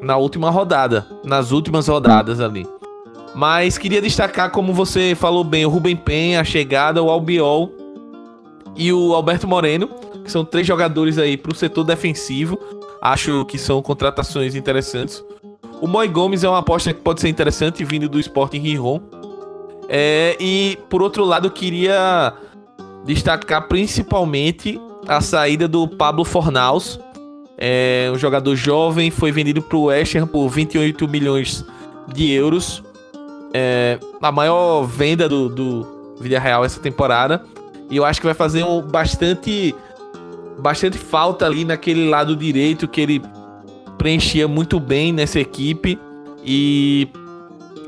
[0.00, 2.66] na última rodada, nas últimas rodadas ali.
[3.34, 7.72] Mas queria destacar, como você falou bem, o Rubem Penha, a chegada, o Albiol
[8.76, 9.88] e o Alberto Moreno,
[10.22, 12.58] que são três jogadores aí para o setor defensivo.
[13.02, 15.24] Acho que são contratações interessantes.
[15.80, 19.00] O Moi Gomes é uma aposta que pode ser interessante vindo do Sporting Rijon.
[19.88, 22.32] É, e por outro lado, eu queria
[23.04, 26.98] destacar principalmente a saída do Pablo Fornaus.
[27.56, 31.64] É um jogador jovem, foi vendido para o West Ham por 28 milhões
[32.12, 32.82] de euros.
[33.52, 37.44] É a maior venda do, do Villarreal essa temporada.
[37.90, 39.74] E eu acho que vai fazer um bastante,
[40.58, 43.22] bastante falta ali naquele lado direito que ele
[44.04, 45.98] preenchia muito bem nessa equipe
[46.44, 47.08] e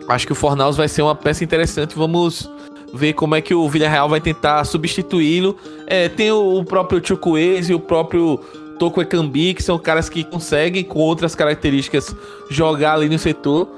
[0.08, 1.94] acho que o Fornaus vai ser uma peça interessante.
[1.94, 2.50] Vamos
[2.94, 5.58] ver como é que o Villarreal vai tentar substituí-lo.
[5.86, 8.40] É, tem o, próprio Chukwueze e o próprio
[8.78, 12.16] Toko Ekambi, que são caras que conseguem, com outras características,
[12.48, 13.68] jogar ali no setor.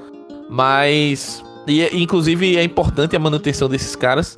[0.49, 4.37] Mas, e, inclusive, é importante a manutenção desses caras.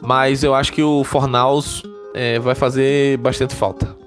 [0.00, 1.82] Mas eu acho que o Fornaus
[2.14, 3.98] é, vai fazer bastante falta.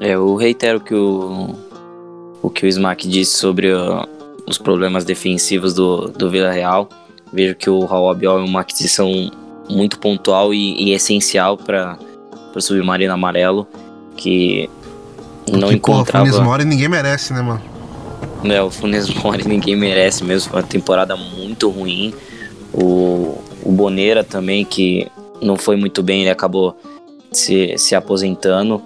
[0.00, 1.65] É, eu reitero que o,
[2.46, 4.06] o que o Smack disse sobre uh,
[4.46, 6.88] os problemas defensivos do, do Vila Real.
[7.32, 9.10] Vejo que o Raul Abiol é uma aquisição
[9.68, 11.98] muito pontual e, e essencial para
[12.54, 13.66] o Submarino Amarelo,
[14.16, 14.70] que
[15.50, 16.24] não encontrava...
[16.24, 17.60] Porra, o Funes Mori ninguém merece, né, mano?
[18.44, 22.14] É, o Funes Mori ninguém merece mesmo, foi uma temporada muito ruim.
[22.72, 25.08] O, o Boneira também, que
[25.42, 26.78] não foi muito bem, ele acabou
[27.32, 28.80] se, se aposentando.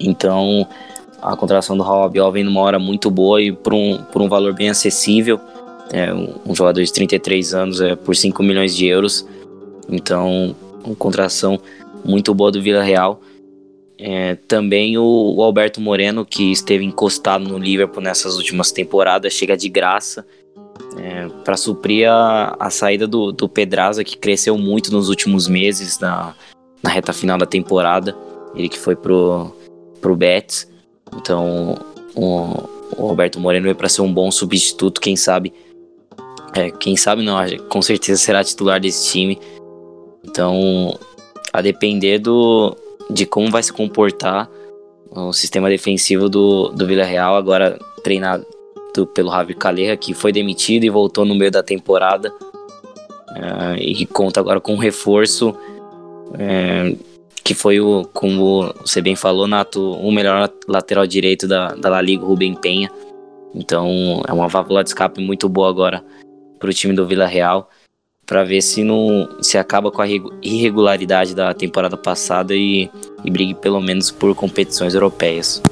[0.00, 0.66] Então,
[1.24, 4.28] a contratação do Raul Abiol vem numa hora muito boa e por um, por um
[4.28, 5.40] valor bem acessível.
[5.90, 9.26] É, um, um, jogador de 33 anos é por 5 milhões de euros.
[9.88, 11.58] Então, uma contratação
[12.04, 13.20] muito boa do Vila Real.
[13.96, 19.56] É, também o, o, Alberto Moreno, que esteve encostado no Liverpool nessas últimas temporadas, chega
[19.56, 20.26] de graça
[20.98, 25.98] é, para suprir a, a saída do, do Pedraza, que cresceu muito nos últimos meses,
[25.98, 26.34] na,
[26.82, 28.14] na reta final da temporada.
[28.54, 29.56] Ele que foi pro,
[30.02, 30.73] pro Betis.
[31.16, 31.76] Então,
[32.14, 35.52] o, Roberto Moreno é para ser um bom substituto, quem sabe.
[36.54, 37.36] É, quem sabe não,
[37.68, 39.38] com certeza será titular desse time.
[40.24, 40.96] Então,
[41.52, 42.76] a depender do,
[43.10, 44.48] de como vai se comportar
[45.10, 48.44] o sistema defensivo do, do Villarreal, agora treinado
[49.14, 52.32] pelo Javi Calera, que foi demitido e voltou no meio da temporada.
[53.34, 55.54] É, e conta agora com um reforço.
[56.38, 56.94] É,
[57.44, 62.00] que foi o, como você bem falou, Nato, o melhor lateral direito da, da La
[62.00, 62.90] Liga, Rubem Penha.
[63.54, 66.02] Então é uma válvula de escape muito boa agora
[66.58, 67.68] para o time do Vila Real,
[68.24, 72.90] para ver se não se acaba com a irregularidade da temporada passada e,
[73.22, 75.62] e brigue pelo menos por competições europeias.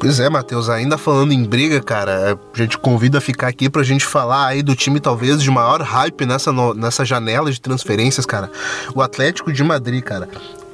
[0.00, 3.82] Pois é, Matheus, ainda falando em briga, cara, a gente convida a ficar aqui pra
[3.82, 8.50] gente falar aí do time talvez de maior hype nessa, nessa janela de transferências, cara.
[8.94, 10.28] O Atlético de Madrid, cara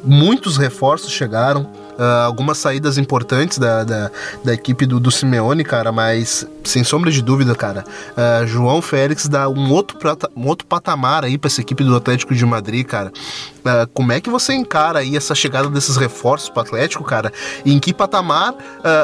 [0.05, 1.67] muitos reforços chegaram.
[1.95, 4.11] Uh, algumas saídas importantes da, da,
[4.43, 7.85] da equipe do, do, Simeone, cara, mas sem sombra de dúvida, cara,
[8.17, 9.97] uh, João Félix dá um outro,
[10.35, 13.13] um outro patamar aí para essa equipe do Atlético de Madrid, cara.
[13.61, 17.33] Uh, como é que você encara aí essa chegada desses reforços pro Atlético, cara?
[17.65, 18.57] E em que patamar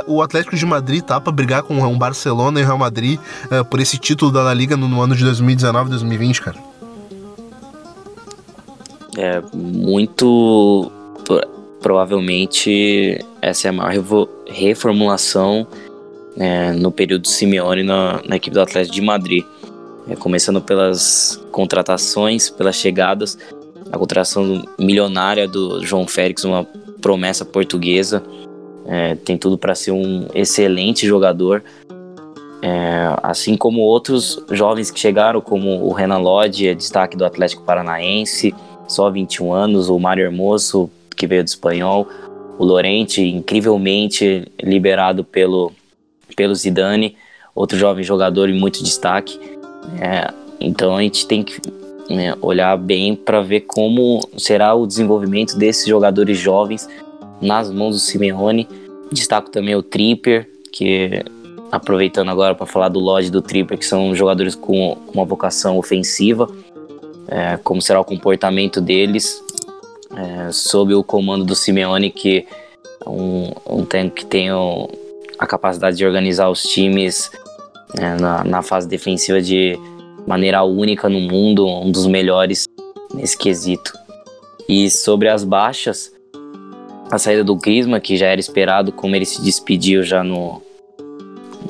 [0.09, 3.21] o Atlético de Madrid tá para brigar com o Barcelona e o Real Madrid
[3.71, 6.70] por esse título da La Liga no, no ano de 2019 2020, cara?
[9.17, 10.91] É muito
[11.81, 15.67] provavelmente essa é a maior reformulação
[16.37, 19.45] é, no período Simeone na, na, equipe do Atlético de Madrid.
[20.09, 23.39] É, começando pelas contratações, pelas chegadas,
[23.93, 26.65] a contratação milionária do João Félix, uma
[27.01, 28.23] promessa portuguesa,
[28.87, 31.63] é, tem tudo para ser um excelente jogador.
[32.63, 37.63] É, assim como outros jovens que chegaram, como o Renan Lodge, é destaque do Atlético
[37.63, 38.55] Paranaense,
[38.91, 42.09] só 21 anos, o Mário Hermoso, que veio do espanhol,
[42.59, 45.73] o Lorente, incrivelmente liberado pelo,
[46.37, 47.17] pelo Zidane,
[47.55, 49.39] outro jovem jogador e muito destaque.
[50.01, 51.61] É, então a gente tem que
[52.09, 56.89] né, olhar bem para ver como será o desenvolvimento desses jogadores jovens
[57.41, 58.69] nas mãos do Simeone.
[59.13, 61.23] Destaco também o Tripper, que
[61.71, 66.49] aproveitando agora para falar do Lodge do Tripper, que são jogadores com uma vocação ofensiva.
[67.31, 69.41] É, como será o comportamento deles
[70.17, 72.47] é, sob o comando do Simeone, que
[73.05, 74.49] é um, um técnico que tem
[75.39, 77.31] a capacidade de organizar os times
[77.99, 79.79] é, na, na fase defensiva de
[80.27, 82.65] maneira única no mundo, um dos melhores
[83.15, 83.93] nesse quesito.
[84.69, 86.13] E sobre as baixas,
[87.11, 90.63] a saída do Griezmann, que já era esperado, como ele se despediu já no,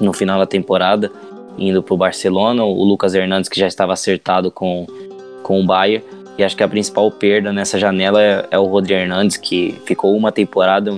[0.01, 1.11] no final da temporada,
[1.57, 4.87] indo para o Barcelona, o Lucas Hernandes, que já estava acertado com,
[5.43, 6.05] com o Bayern,
[6.41, 10.17] e acho que a principal perda nessa janela é, é o Rodri Hernandes, que ficou
[10.17, 10.91] uma temporada,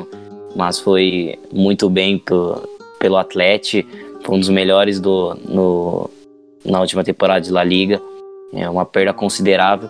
[0.54, 2.62] mas foi muito bem pro,
[3.00, 3.90] pelo Atlético.
[4.22, 6.08] Foi um dos melhores do, no,
[6.64, 8.00] na última temporada de La Liga.
[8.54, 9.88] É uma perda considerável,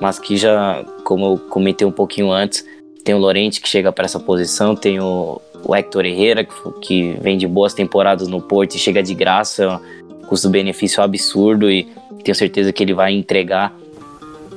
[0.00, 2.64] mas que já, como eu comentei um pouquinho antes,
[3.02, 7.16] tem o Lorente que chega para essa posição, tem o, o Hector Herrera, que, que
[7.20, 9.80] vem de boas temporadas no Porto e chega de graça,
[10.28, 11.88] custo-benefício absurdo e
[12.22, 13.76] tenho certeza que ele vai entregar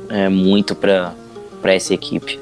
[0.10, 1.14] é, muito para
[1.64, 2.40] essa equipe.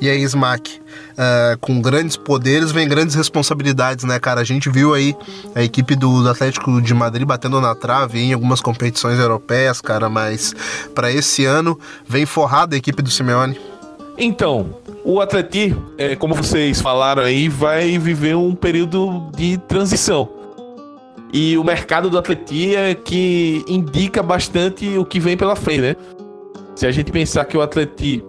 [0.00, 0.78] E aí, Smack,
[1.16, 4.40] uh, com grandes poderes vem grandes responsabilidades, né, cara?
[4.40, 5.16] A gente viu aí
[5.54, 10.08] a equipe do, do Atlético de Madrid batendo na trave em algumas competições europeias, cara,
[10.10, 10.54] mas
[10.94, 13.58] para esse ano vem forrada a equipe do Simeone.
[14.18, 20.35] Então, o Atleti, é, como vocês falaram aí, vai viver um período de transição.
[21.32, 25.96] E o mercado do Atleti é que indica bastante o que vem pela frente, né?
[26.74, 28.22] Se a gente pensar que o Atleti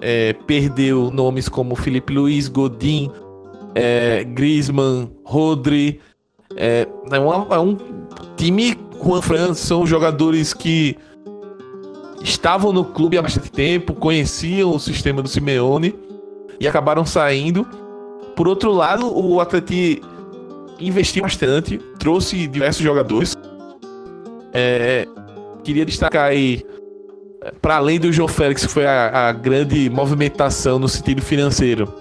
[0.00, 3.10] é, perdeu nomes como Felipe Luiz, Godin,
[3.74, 6.00] é, Griezmann, Rodri,
[6.56, 7.76] é, é, uma, é um
[8.36, 10.96] time Juan Fran são jogadores que
[12.22, 15.94] estavam no clube há bastante tempo, conheciam o sistema do Simeone
[16.58, 17.66] e acabaram saindo.
[18.34, 20.00] Por outro lado, o Atleti
[20.80, 23.36] investiu bastante, trouxe diversos jogadores.
[24.52, 25.06] É,
[25.62, 26.64] queria destacar aí,
[27.60, 31.92] para além do João Félix, que foi a, a, grande movimentação no sentido financeiro,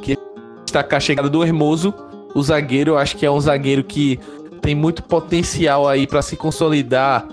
[0.00, 0.22] queria
[0.64, 1.94] destacar a chegada do Hermoso,
[2.34, 2.96] o zagueiro.
[2.96, 4.18] Acho que é um zagueiro que
[4.60, 7.26] tem muito potencial aí para se consolidar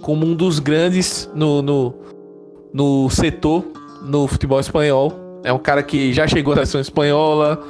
[0.00, 1.94] como um dos grandes no, no,
[2.72, 3.64] no setor
[4.02, 5.12] no futebol espanhol.
[5.44, 7.62] É um cara que já chegou à seleção espanhola,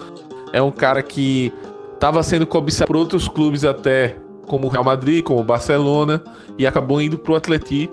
[0.53, 1.53] é um cara que
[2.01, 6.25] estava sendo cobiçado por outros clubes até, como o Real Madrid, como o Barcelona,
[6.57, 7.91] e acabou indo para o Atleti.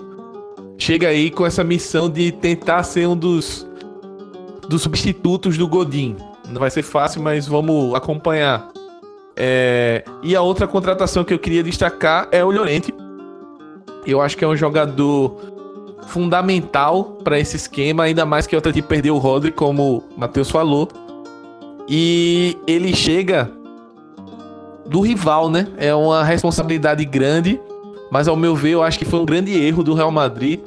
[0.78, 3.68] Chega aí com essa missão de tentar ser um dos,
[4.66, 6.16] dos substitutos do Godin.
[6.48, 8.70] Não vai ser fácil, mas vamos acompanhar.
[9.36, 10.02] É...
[10.22, 12.94] E a outra contratação que eu queria destacar é o Llorente.
[14.06, 15.36] Eu acho que é um jogador
[16.06, 20.50] fundamental para esse esquema, ainda mais que o Atleti perdeu o Rodri, como o Matheus
[20.50, 20.88] falou.
[21.86, 23.57] E ele chega
[24.88, 25.68] do rival, né?
[25.76, 27.60] É uma responsabilidade grande,
[28.10, 30.60] mas ao meu ver, eu acho que foi um grande erro do Real Madrid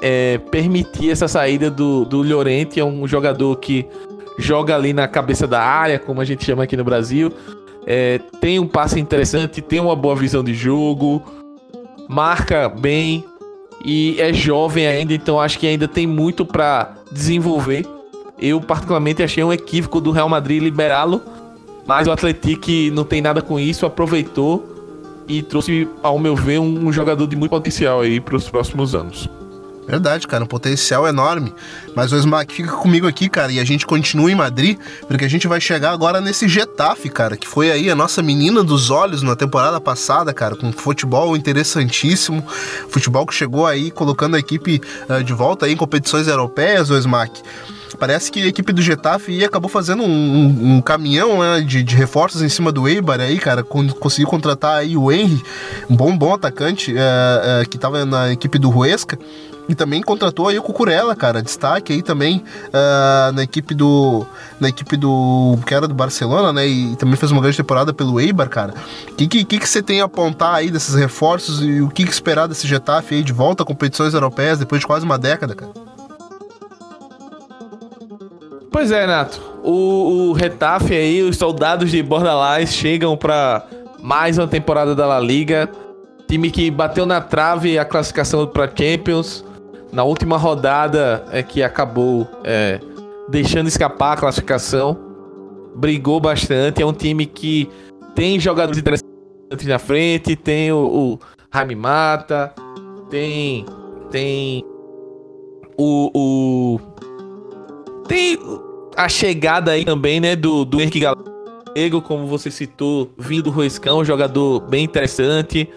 [0.00, 3.86] é, permitir essa saída do, do Llorente, é um jogador que
[4.38, 7.32] joga ali na cabeça da área, como a gente chama aqui no Brasil.
[7.86, 11.22] É, tem um passe interessante, tem uma boa visão de jogo,
[12.08, 13.24] marca bem
[13.84, 17.86] e é jovem ainda, então acho que ainda tem muito para desenvolver.
[18.40, 21.20] Eu particularmente achei um equívoco do Real Madrid liberá-lo
[21.88, 26.92] mas o Atlético não tem nada com isso, aproveitou e trouxe, ao meu ver, um
[26.92, 29.28] jogador de muito potencial aí para os próximos anos.
[29.88, 31.50] Verdade, cara, um potencial enorme.
[31.96, 35.28] Mas o Smack fica comigo aqui, cara, e a gente continua em Madrid, porque a
[35.28, 39.22] gente vai chegar agora nesse Getafe, cara, que foi aí a nossa menina dos olhos
[39.22, 42.46] na temporada passada, cara, com futebol interessantíssimo,
[42.90, 46.98] futebol que chegou aí colocando a equipe uh, de volta aí em competições europeias, o
[46.98, 47.40] Smack.
[47.96, 51.96] Parece que a equipe do Getafe acabou fazendo um, um, um caminhão né, de, de,
[51.96, 53.62] reforços em cima do Eibar aí, cara.
[53.62, 55.42] Conseguiu contratar aí o Henry,
[55.88, 59.18] um bom, bom atacante uh, uh, que estava na equipe do Huesca.
[59.68, 64.24] E também contratou aí o Cucurella, cara, destaque aí também uh, na equipe do
[64.58, 66.66] na equipe do que era do Barcelona, né?
[66.66, 68.72] E também fez uma grande temporada pelo Eibar, cara.
[69.10, 72.10] O que, que, que você tem a apontar aí desses reforços e o que, que
[72.10, 75.87] esperar desse Getafe aí de volta a competições europeias depois de quase uma década, cara?
[78.70, 79.40] Pois é, Nato.
[79.62, 83.66] O, o Retafe aí, os soldados de Bordalás chegam para
[84.00, 85.68] mais uma temporada da La Liga.
[86.28, 89.44] Time que bateu na trave a classificação para Champions
[89.92, 92.78] na última rodada é que acabou é,
[93.28, 94.98] deixando escapar a classificação.
[95.74, 96.82] Brigou bastante.
[96.82, 97.68] É um time que
[98.14, 100.36] tem jogadores interessantes na frente.
[100.36, 101.18] Tem o, o
[101.52, 102.52] Jaime Mata.
[103.08, 103.64] Tem.
[104.10, 104.62] Tem.
[105.76, 106.10] O.
[106.14, 106.80] o
[108.08, 108.38] tem
[108.96, 110.34] a chegada aí também, né?
[110.34, 115.68] Do, do Henrique Galego, como você citou, vindo do Roiscão, jogador bem interessante.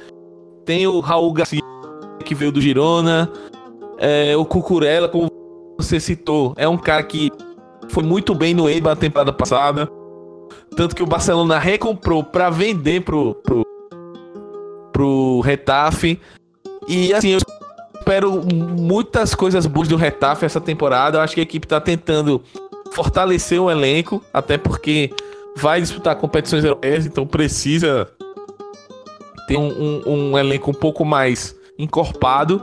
[0.66, 1.62] Tem o Raul Garcia,
[2.26, 3.32] que veio do Girona.
[4.00, 5.30] É, o Cucurella, como
[5.78, 7.30] você citou, é um cara que
[7.90, 9.88] foi muito bem no Eibar na temporada passada.
[10.76, 13.64] Tanto que o Barcelona recomprou para vender pro, pro,
[14.94, 16.20] pro Retafe.
[16.88, 17.40] E assim, eu
[18.12, 21.18] espero muitas coisas boas do Retafe essa temporada.
[21.18, 22.44] Eu acho que a equipe tá tentando
[22.92, 25.14] fortalecer o elenco, até porque
[25.56, 28.10] vai disputar competições europeias, então precisa
[29.48, 32.62] ter um, um, um elenco um pouco mais encorpado.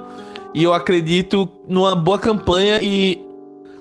[0.53, 3.19] E eu acredito numa boa campanha e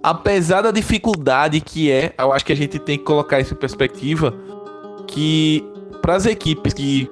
[0.01, 3.57] apesar da dificuldade que é, eu acho que a gente tem que colocar isso em
[3.57, 4.33] perspectiva
[5.05, 5.65] que
[6.01, 7.11] para as equipes que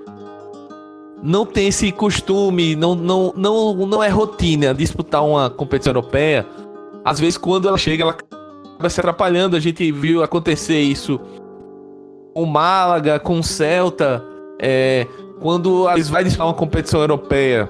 [1.21, 6.45] não tem esse costume, não, não, não, não é rotina disputar uma competição europeia,
[7.04, 9.56] às vezes quando ela chega, ela acaba se atrapalhando.
[9.56, 11.19] A gente viu acontecer isso
[12.34, 14.23] com o Málaga, com o Celta,
[14.60, 15.08] é,
[15.39, 17.69] quando eles vai disputar uma competição europeia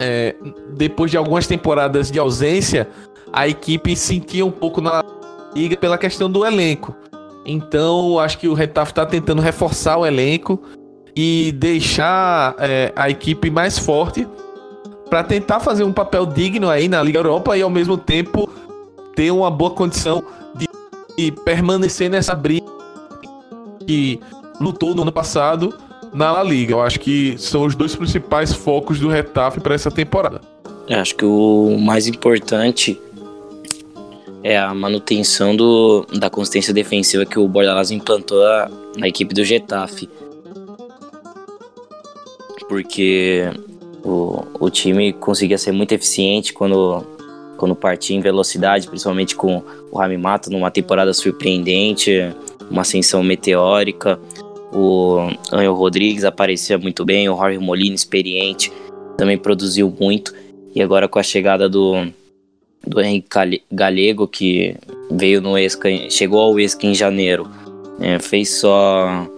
[0.00, 0.34] é,
[0.70, 2.88] depois de algumas temporadas de ausência,
[3.32, 5.04] a equipe sentia um pouco na
[5.54, 6.94] liga pela questão do elenco.
[7.44, 10.60] Então, acho que o Retaf está tentando reforçar o elenco
[11.14, 14.26] e deixar é, a equipe mais forte
[15.10, 18.48] para tentar fazer um papel digno aí na Liga Europa e ao mesmo tempo
[19.14, 20.22] ter uma boa condição
[20.54, 20.66] de,
[21.16, 22.66] de permanecer nessa briga
[23.86, 24.20] que
[24.60, 25.74] lutou no ano passado
[26.14, 26.72] na La Liga.
[26.72, 30.40] Eu acho que são os dois principais focos do Retafe para essa temporada.
[30.88, 32.98] Eu acho que o mais importante
[34.42, 38.42] é a manutenção do, da consistência defensiva que o Bordalás implantou
[38.96, 40.08] na equipe do Getafe.
[42.72, 43.50] Porque
[44.02, 47.04] o, o time conseguia ser muito eficiente quando,
[47.58, 52.34] quando partia em velocidade, principalmente com o Rami Mata numa temporada surpreendente,
[52.70, 54.18] uma ascensão meteórica.
[54.72, 55.18] O
[55.52, 58.72] Angel Rodrigues aparecia muito bem, o Jorge Molina, experiente,
[59.18, 60.34] também produziu muito.
[60.74, 62.06] E agora com a chegada do,
[62.86, 64.74] do Henrique Galego, que
[65.10, 67.50] veio no Esca, chegou ao Esca em janeiro,
[68.00, 69.28] é, fez só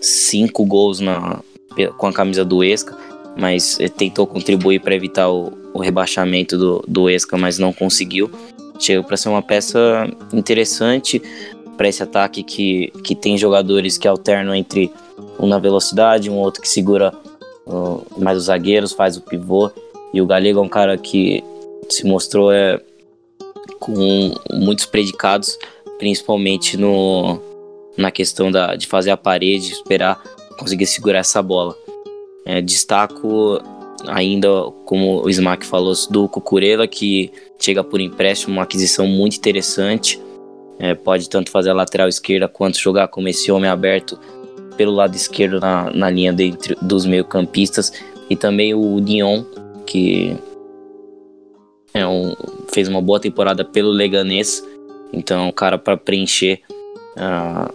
[0.00, 1.40] cinco gols na,
[1.86, 2.96] com a camisa do Esca,
[3.36, 8.30] mas tentou contribuir para evitar o, o, rebaixamento do, do Esca, mas não conseguiu.
[8.78, 11.22] Chegou para ser uma peça interessante,
[11.76, 14.92] para esse ataque que, que tem jogadores que alternam entre
[15.38, 17.14] um na velocidade, um outro que segura
[17.66, 19.70] uh, mais os zagueiros, faz o pivô.
[20.12, 21.44] E o Galego é um cara que
[21.88, 22.80] se mostrou é,
[23.78, 25.56] com muitos predicados,
[25.98, 27.40] principalmente no,
[27.96, 30.20] na questão da, de fazer a parede, esperar
[30.58, 31.76] conseguir segurar essa bola.
[32.44, 33.60] É, destaco
[34.06, 34.48] ainda,
[34.84, 40.20] como o Smack falou, do Cucurella, que chega por empréstimo, uma aquisição muito interessante.
[40.78, 44.18] É, pode tanto fazer a lateral esquerda quanto jogar como esse homem aberto
[44.76, 47.92] pelo lado esquerdo na, na linha dentro dos meio-campistas.
[48.30, 49.42] E também o Dion,
[49.84, 50.36] que
[51.92, 52.34] é um,
[52.72, 54.64] fez uma boa temporada pelo Leganês.
[55.12, 56.60] Então, é cara para preencher,
[57.16, 57.74] uh,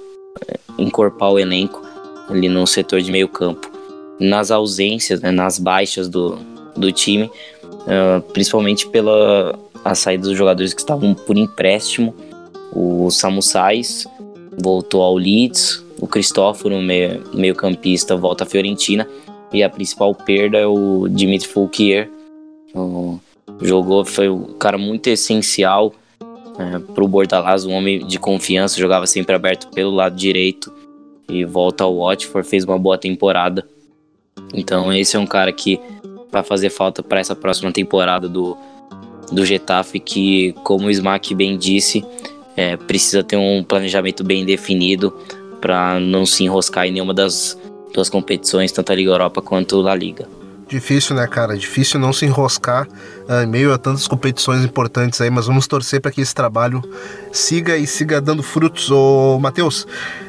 [0.77, 1.82] encorpar o elenco
[2.29, 3.71] ali no setor de meio campo.
[4.19, 6.37] Nas ausências, né, nas baixas do,
[6.75, 7.29] do time,
[7.63, 12.15] uh, principalmente pela a saída dos jogadores que estavam por empréstimo,
[12.71, 14.07] o Samu Sais
[14.57, 19.07] voltou ao Leeds, o Cristóforo, meio, meio campista, volta à Fiorentina
[19.51, 22.09] e a principal perda é o Dimitri Fouquier,
[22.73, 23.19] o
[23.61, 25.93] jogou, foi um cara muito essencial
[26.57, 30.73] é, pro Bordalás, um homem de confiança, jogava sempre aberto pelo lado direito
[31.29, 33.67] e volta ao Watford, fez uma boa temporada.
[34.53, 35.79] Então esse é um cara que
[36.31, 38.57] vai fazer falta para essa próxima temporada do,
[39.31, 42.03] do Getafe, que como o Smack bem disse,
[42.55, 45.15] é, precisa ter um planejamento bem definido
[45.61, 47.57] para não se enroscar em nenhuma das
[47.93, 50.27] duas competições, tanto a Liga Europa quanto a La Liga.
[50.73, 51.55] Difícil, né, cara?
[51.55, 52.87] Difícil não se enroscar
[53.29, 56.81] uh, em meio a tantas competições importantes aí, mas vamos torcer para que esse trabalho
[57.31, 58.89] siga e siga dando frutos.
[58.89, 59.85] Ô, Matheus,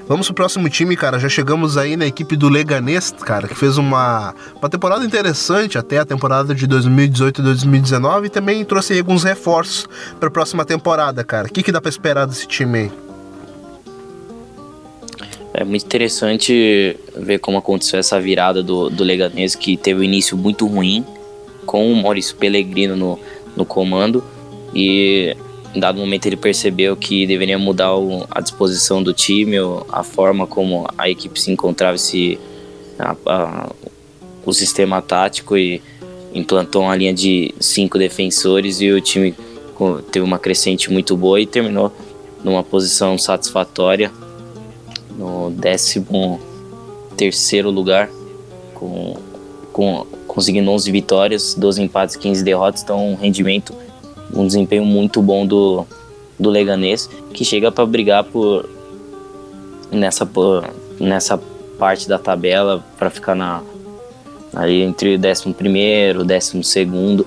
[0.06, 1.18] vamos pro próximo time, cara.
[1.18, 5.96] Já chegamos aí na equipe do Leganês, cara, que fez uma, uma temporada interessante até
[5.96, 9.88] a temporada de 2018 e 2019 e também trouxe alguns reforços
[10.20, 11.48] para a próxima temporada, cara.
[11.48, 13.03] O que, que dá para esperar desse time aí?
[15.56, 20.36] É muito interessante ver como aconteceu essa virada do, do Leganês, que teve um início
[20.36, 21.06] muito ruim,
[21.64, 23.20] com o Maurício Pellegrino no,
[23.56, 24.22] no comando,
[24.74, 25.36] e
[25.72, 29.54] em dado momento ele percebeu que deveria mudar o, a disposição do time,
[29.92, 32.36] a forma como a equipe se encontrava, se,
[32.98, 33.70] a, a,
[34.44, 35.80] o sistema tático, e
[36.34, 39.32] implantou uma linha de cinco defensores, e o time
[40.10, 41.92] teve uma crescente muito boa e terminou
[42.42, 44.10] numa posição satisfatória
[45.16, 46.04] no 13
[47.16, 48.10] terceiro lugar,
[48.74, 49.16] com,
[49.72, 53.72] com, conseguindo 11 vitórias, 12 empates, 15 derrotas, então um rendimento,
[54.34, 55.86] um desempenho muito bom do,
[56.38, 58.68] do Leganês, que chega para brigar por
[59.90, 61.38] nessa, por, nessa
[61.78, 63.62] parte da tabela para ficar na
[64.54, 67.26] ali entre o 11 primeiro, 12 segundo.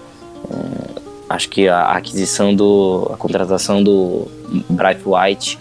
[0.49, 4.27] É, acho que a aquisição do a contratação do
[4.69, 5.59] Bright White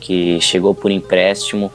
[0.00, 1.70] que chegou por empréstimo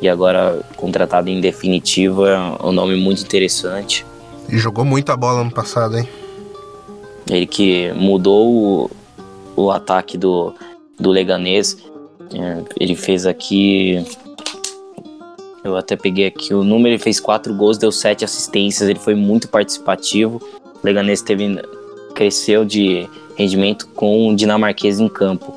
[0.00, 2.26] e agora contratado em definitivo.
[2.26, 4.04] É um nome muito interessante.
[4.48, 6.08] E jogou muita bola no passado, hein?
[7.28, 8.90] Ele que mudou o,
[9.56, 10.54] o ataque do,
[10.98, 11.76] do Leganês.
[12.32, 14.04] É, ele fez aqui.
[15.62, 19.14] Eu até peguei aqui o número, ele fez quatro gols, deu sete assistências, ele foi
[19.14, 20.40] muito participativo.
[20.82, 21.60] O Leganês teve,
[22.14, 23.06] cresceu de
[23.36, 25.54] rendimento com o dinamarquês em campo.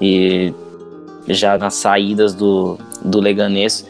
[0.00, 0.54] E
[1.28, 3.86] já nas saídas do, do Leganês.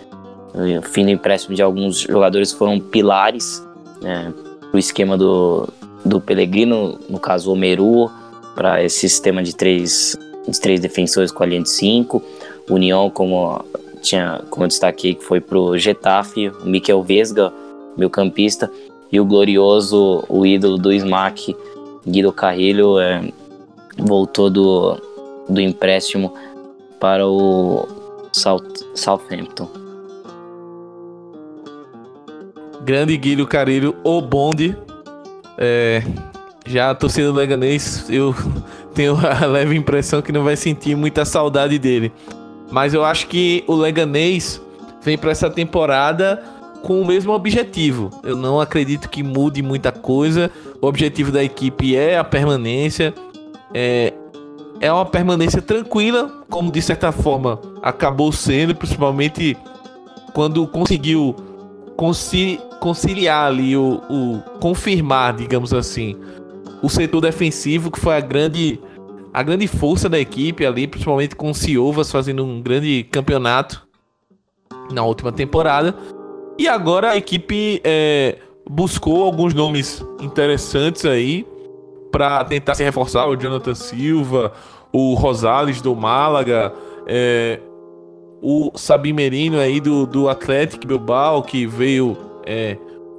[0.82, 3.64] Fim do empréstimo de alguns jogadores foram pilares
[4.00, 5.68] né, para o esquema do,
[6.04, 8.08] do Pellegrino, no caso o Meru,
[8.54, 10.16] para esse sistema de três,
[10.46, 12.22] de três defensores com a linha de cinco.
[12.70, 13.64] União, como,
[14.00, 17.52] tinha, como eu destaquei, que foi para o Getafe, o Miquel Vesga,
[17.96, 18.70] meu campista,
[19.10, 21.56] e o glorioso, o ídolo do Smack,
[22.06, 23.22] Guido Carrilho, é,
[23.98, 24.96] voltou do,
[25.48, 26.32] do empréstimo
[27.04, 27.86] para o
[28.32, 29.68] South, Southampton.
[32.82, 34.74] Grande Guilherme Carilho, o bonde.
[35.58, 36.02] É,
[36.64, 38.34] já a torcida do Leganês, eu
[38.94, 42.10] tenho a leve impressão que não vai sentir muita saudade dele.
[42.70, 44.58] Mas eu acho que o Leganês
[45.02, 46.42] vem para essa temporada
[46.82, 48.08] com o mesmo objetivo.
[48.22, 50.50] Eu não acredito que mude muita coisa.
[50.80, 53.12] O objetivo da equipe é a permanência.
[53.74, 54.13] É,
[54.84, 59.56] é uma permanência tranquila, como de certa forma acabou sendo, principalmente
[60.34, 61.34] quando conseguiu
[61.96, 66.14] conci conciliar ali o, o, confirmar, digamos assim,
[66.82, 68.78] o setor defensivo que foi a grande
[69.32, 73.88] a grande força da equipe ali, principalmente com o Ciovas fazendo um grande campeonato
[74.92, 75.96] na última temporada.
[76.58, 78.36] E agora a equipe é,
[78.68, 81.46] buscou alguns nomes interessantes aí
[82.14, 83.26] para tentar se reforçar.
[83.26, 84.52] O Jonathan Silva,
[84.94, 86.72] o Rosales do Málaga,
[87.04, 87.58] é,
[88.40, 92.16] o Sabim Merino aí do, do Atlético Bilbao, que veio
[92.46, 92.78] é,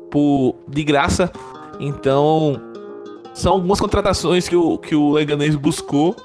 [0.09, 1.29] por, de graça.
[1.77, 2.55] Então,
[3.33, 6.15] são algumas contratações que o, que o Leganês buscou,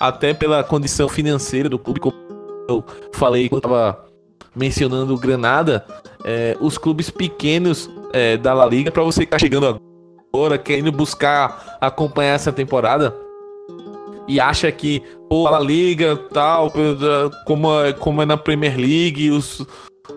[0.00, 2.16] até pela condição financeira do clube, como
[2.68, 2.82] eu
[3.12, 4.04] falei quando estava
[4.52, 5.86] mencionando o Granada,
[6.24, 9.80] é, os clubes pequenos é, da La Liga, para você que está chegando
[10.34, 13.14] agora, querendo buscar acompanhar essa temporada,
[14.28, 16.72] e acha que pô, a liga tal,
[17.46, 19.66] como é, como é na Premier League, os,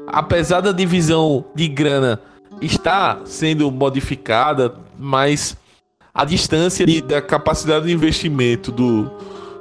[0.07, 2.21] apesar da divisão de grana
[2.61, 5.57] está sendo modificada, mas
[6.13, 9.09] a distância de, da capacidade de investimento do,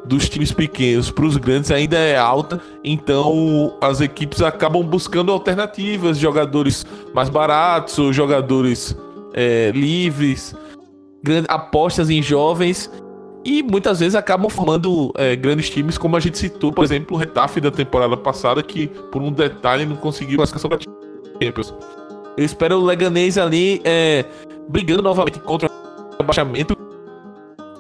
[0.05, 6.19] dos times pequenos para os grandes ainda é alta, então as equipes acabam buscando alternativas,
[6.19, 6.85] jogadores
[7.15, 8.97] mais baratos, ou jogadores
[9.33, 10.55] é, livres,
[11.49, 12.91] apostas em jovens
[13.45, 17.19] e muitas vezes acabam formando é, grandes times, como a gente citou, por exemplo, o
[17.19, 20.79] Retafe da temporada passada, que por um detalhe não conseguiu classificação para
[21.43, 21.75] Champions.
[22.37, 24.25] Eu espero o Leganês ali é,
[24.69, 26.77] brigando novamente contra o abaixamento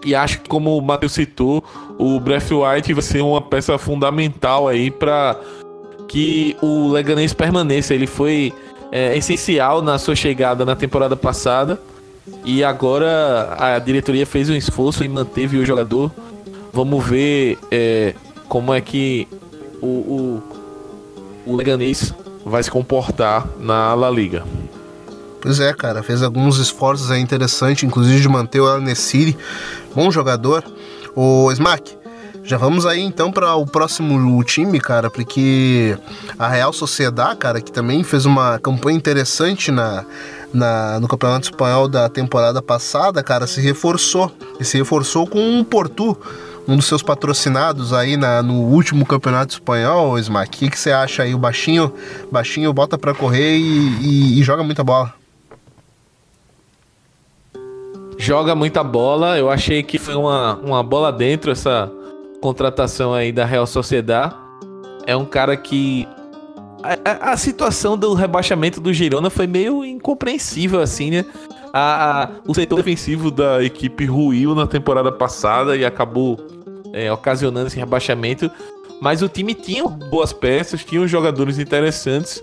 [0.04, 1.62] E acho que, como o Matheus citou,
[1.98, 5.38] o White vai ser uma peça fundamental aí para
[6.08, 7.94] que o Leganês permaneça.
[7.94, 8.52] Ele foi
[8.90, 11.78] é, essencial na sua chegada na temporada passada
[12.44, 16.10] e agora a diretoria fez um esforço e manteve o jogador.
[16.72, 18.14] Vamos ver é,
[18.48, 19.26] como é que
[19.80, 20.42] o, o,
[21.46, 22.14] o Leganês
[22.44, 24.44] vai se comportar na La Liga.
[25.40, 29.36] Pois é, cara, fez alguns esforços aí interessantes, inclusive de manter o El Nessiri,
[29.94, 30.62] bom jogador.
[31.16, 31.96] O Smack,
[32.44, 35.96] já vamos aí então para o próximo time, cara, porque
[36.38, 40.04] a Real Sociedade, cara, que também fez uma campanha interessante na,
[40.52, 44.30] na, no Campeonato Espanhol da temporada passada, cara, se reforçou.
[44.58, 46.16] E se reforçou com o Porto,
[46.66, 50.66] um dos seus patrocinados aí na, no último Campeonato Espanhol, Smack.
[50.66, 51.34] O que, você acha aí?
[51.34, 51.92] O baixinho,
[52.30, 55.14] baixinho bota para correr e, e, e joga muita bola
[58.20, 59.38] joga muita bola.
[59.38, 61.90] Eu achei que foi uma, uma bola dentro essa
[62.40, 64.34] contratação aí da Real Sociedade.
[65.06, 66.06] É um cara que.
[66.82, 71.24] A, a, situação do rebaixamento do Girona foi meio incompreensível, assim, né?
[71.72, 76.38] A, a, o setor defensivo da equipe ruiu na temporada passada e acabou
[76.92, 78.50] é, ocasionando esse rebaixamento.
[79.00, 82.42] Mas o time tinha boas peças, tinha jogadores interessantes.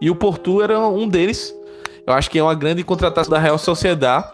[0.00, 1.54] E o Porto era um deles.
[2.06, 4.26] Eu acho que é uma grande contratação da Real Sociedade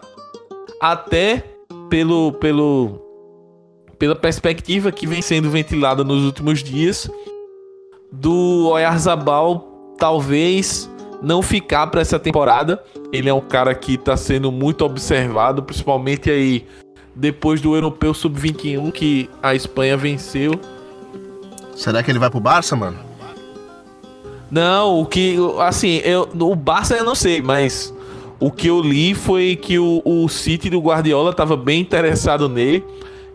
[0.79, 1.43] até
[1.89, 2.99] pelo, pelo,
[3.99, 7.09] pela perspectiva que vem sendo ventilada nos últimos dias
[8.11, 10.89] do Oyarzabal talvez
[11.21, 12.81] não ficar para essa temporada.
[13.13, 16.65] Ele é um cara que está sendo muito observado, principalmente aí
[17.15, 20.59] depois do Europeu Sub-21 que a Espanha venceu.
[21.75, 22.97] Será que ele vai pro Barça, mano?
[24.49, 27.93] Não, o que assim, eu o Barça eu não sei, mas
[28.39, 32.83] o que eu li foi que o, o City do Guardiola estava bem interessado nele.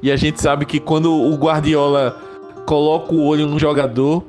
[0.02, 2.20] E a gente sabe que quando o Guardiola
[2.66, 4.22] coloca o olho no jogador,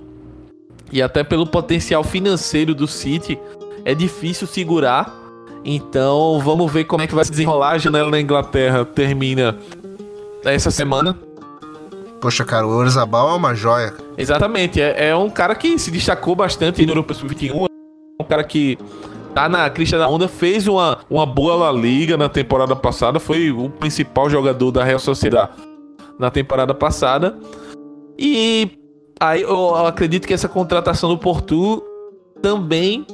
[0.91, 3.39] e até pelo potencial financeiro do City,
[3.83, 5.13] é difícil segurar.
[5.63, 7.71] Então vamos ver como é que vai se desenrolar.
[7.71, 9.57] A janela na Inglaterra termina
[10.45, 11.17] essa semana.
[12.21, 13.93] Poxa, cara, o Orzabal é uma joia.
[14.17, 17.67] Exatamente, é, é um cara que se destacou bastante no Europeu Sub-21.
[18.19, 18.77] É um cara que
[19.35, 23.51] tá na crista da onda, fez uma, uma boa La Liga na temporada passada, foi
[23.51, 25.51] o principal jogador da Real Sociedade
[26.17, 27.37] na temporada passada.
[28.17, 28.71] E
[29.19, 31.83] aí eu acredito que essa contratação do Porto
[32.41, 33.05] também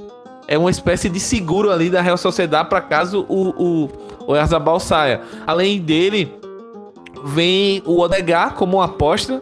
[0.48, 3.90] é uma espécie de seguro ali da Real Sociedade para caso o, o,
[4.28, 5.22] o Erzabal saia.
[5.48, 6.32] Além dele,
[7.24, 9.42] vem o Odegar como uma aposta.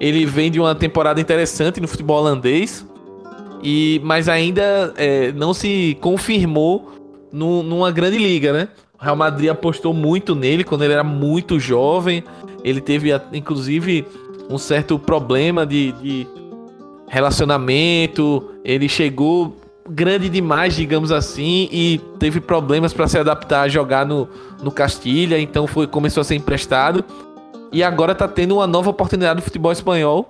[0.00, 2.86] Ele vem de uma temporada interessante no futebol holandês.
[3.62, 6.92] E, mas ainda é, não se confirmou
[7.32, 8.68] no, numa grande liga, né?
[9.00, 12.22] O Real Madrid apostou muito nele quando ele era muito jovem.
[12.64, 14.06] Ele teve, inclusive,
[14.48, 16.26] um certo problema de, de
[17.08, 18.50] relacionamento.
[18.64, 19.56] Ele chegou
[19.88, 24.28] grande demais, digamos assim, e teve problemas para se adaptar a jogar no,
[24.62, 25.38] no Castilha.
[25.38, 27.04] Então foi começou a ser emprestado.
[27.72, 30.26] E agora está tendo uma nova oportunidade no futebol espanhol.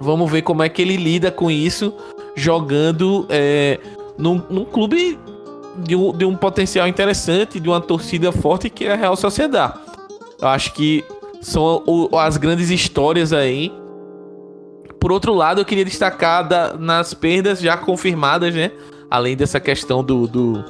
[0.00, 1.94] Vamos ver como é que ele lida com isso
[2.34, 3.78] jogando é,
[4.18, 5.18] num, num clube
[5.76, 9.74] de um, de um potencial interessante, de uma torcida forte que é a Real Sociedade.
[10.40, 11.04] Eu acho que
[11.42, 13.70] são o, as grandes histórias aí.
[14.98, 18.70] Por outro lado, eu queria destacar da, nas perdas já confirmadas, né?
[19.10, 20.64] Além dessa questão do do,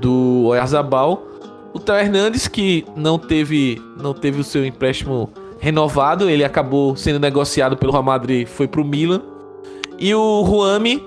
[0.00, 1.26] do Oyarzabal,
[1.74, 7.18] o Theo Hernandes que não teve não teve o seu empréstimo renovado, ele acabou sendo
[7.18, 9.22] negociado pelo Real Madrid, foi pro Milan.
[9.98, 11.02] E o Ruami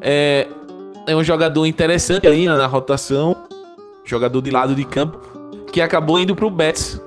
[0.00, 0.46] é,
[1.06, 3.36] é um jogador interessante aí na rotação,
[4.04, 5.18] jogador de lado de campo,
[5.72, 7.00] que acabou indo pro Betis.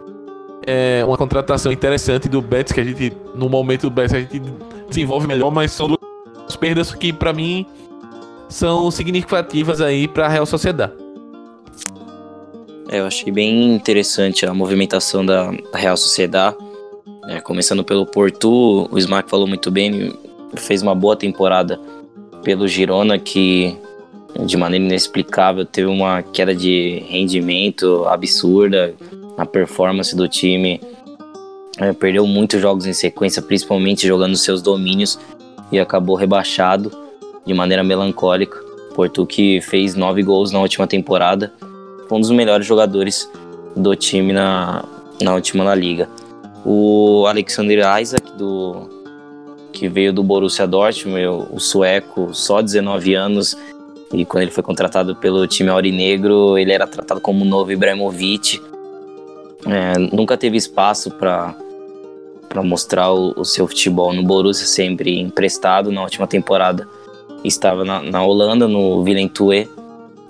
[0.66, 4.42] É uma contratação interessante do Betis, que a gente, no momento do Betis, a gente
[4.88, 7.66] desenvolve melhor, mas são duas perdas que, para mim,
[8.48, 10.94] são significativas aí para a Real Sociedade.
[12.90, 16.58] É, eu achei bem interessante a movimentação da Real Sociedade.
[17.28, 20.14] É, começando pelo Porto, o Smack falou muito bem,
[20.56, 21.80] fez uma boa temporada
[22.44, 23.78] pelo Girona, que
[24.46, 28.94] de maneira inexplicável teve uma queda de rendimento absurda
[29.38, 30.82] na performance do time.
[31.78, 35.18] É, perdeu muitos jogos em sequência, principalmente jogando seus domínios,
[35.72, 36.92] e acabou rebaixado
[37.46, 38.60] de maneira melancólica.
[38.94, 41.52] Porto que fez nove gols na última temporada,
[42.08, 43.30] foi um dos melhores jogadores
[43.76, 44.84] do time na,
[45.22, 46.10] na última na liga.
[46.66, 48.90] O Alexander Isaac do
[49.72, 53.58] que veio do Borussia Dortmund, o sueco, só 19 anos,
[54.14, 58.62] e quando ele foi contratado pelo time aurinegro, ele era tratado como um novo Ibrahimovic.
[59.66, 61.56] É, nunca teve espaço para
[62.48, 66.86] para mostrar o, o, seu futebol no Borussia sempre emprestado na última temporada.
[67.46, 69.70] Estava na, na Holanda no Willem Twee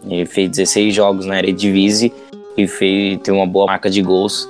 [0.07, 2.11] ele fez 16 jogos na Eredivisie
[2.57, 4.49] e fez tem uma boa marca de gols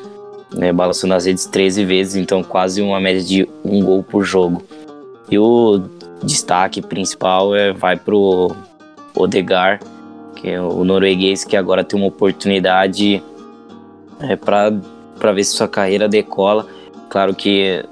[0.54, 4.64] né, balançando as redes 13 vezes então quase uma média de um gol por jogo.
[5.30, 5.82] E o
[6.24, 8.56] destaque principal é vai pro
[9.16, 9.80] Odegar
[10.36, 13.22] que é o norueguês que agora tem uma oportunidade
[14.24, 16.67] é, para ver se sua carreira decola.
[17.09, 17.84] Claro que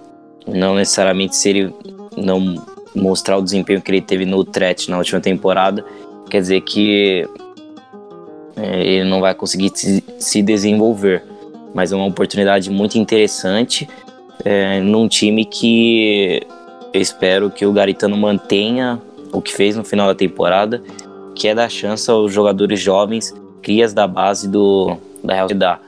[0.47, 1.73] não necessariamente se ele
[2.17, 2.55] não
[2.95, 5.85] mostrar o desempenho que ele teve no Utrecht na última temporada,
[6.29, 7.27] quer dizer que
[8.55, 11.23] é, ele não vai conseguir se, se, desenvolver.
[11.73, 13.87] Mas é uma oportunidade muito interessante
[14.43, 16.41] é, num time que
[16.91, 18.99] eu espero que o Garitano mantenha
[19.31, 20.81] o que fez no final da temporada
[21.39, 25.79] que é dar chance aos jogadores jovens, crias da base do, da Real Sociedad.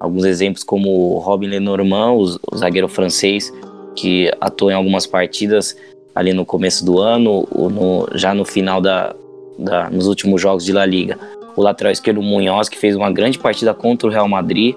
[0.00, 3.52] Alguns exemplos como Robin Lenormand, o, zagueiro francês,
[3.96, 5.76] que atuou em algumas partidas
[6.14, 9.14] ali no começo do ano, no, já no final da,
[9.58, 11.18] da, nos últimos jogos de La Liga.
[11.56, 14.76] O lateral esquerdo Munhoz, que fez uma grande partida contra o Real Madrid,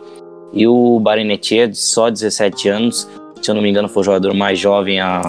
[0.53, 3.07] e o Barinetier, de só 17 anos,
[3.41, 5.21] se eu não me engano, foi o jogador mais jovem a,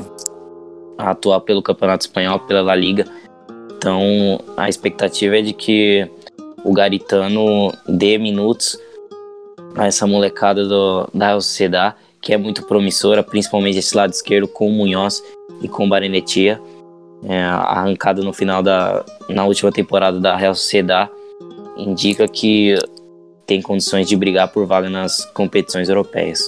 [0.98, 3.06] a atuar pelo Campeonato Espanhol, pela La Liga.
[3.76, 6.08] Então a expectativa é de que
[6.64, 8.78] o Garitano dê minutos
[9.76, 14.68] a essa molecada do, da Sociedade, que é muito promissora, principalmente esse lado esquerdo com
[14.68, 15.22] o Munhoz
[15.60, 16.60] e com o Barenetia.
[17.24, 21.08] É, arrancada no final da na última temporada da Real Sociedade
[21.76, 22.74] indica que
[23.46, 26.42] tem condições de brigar por vaga nas competições europeias.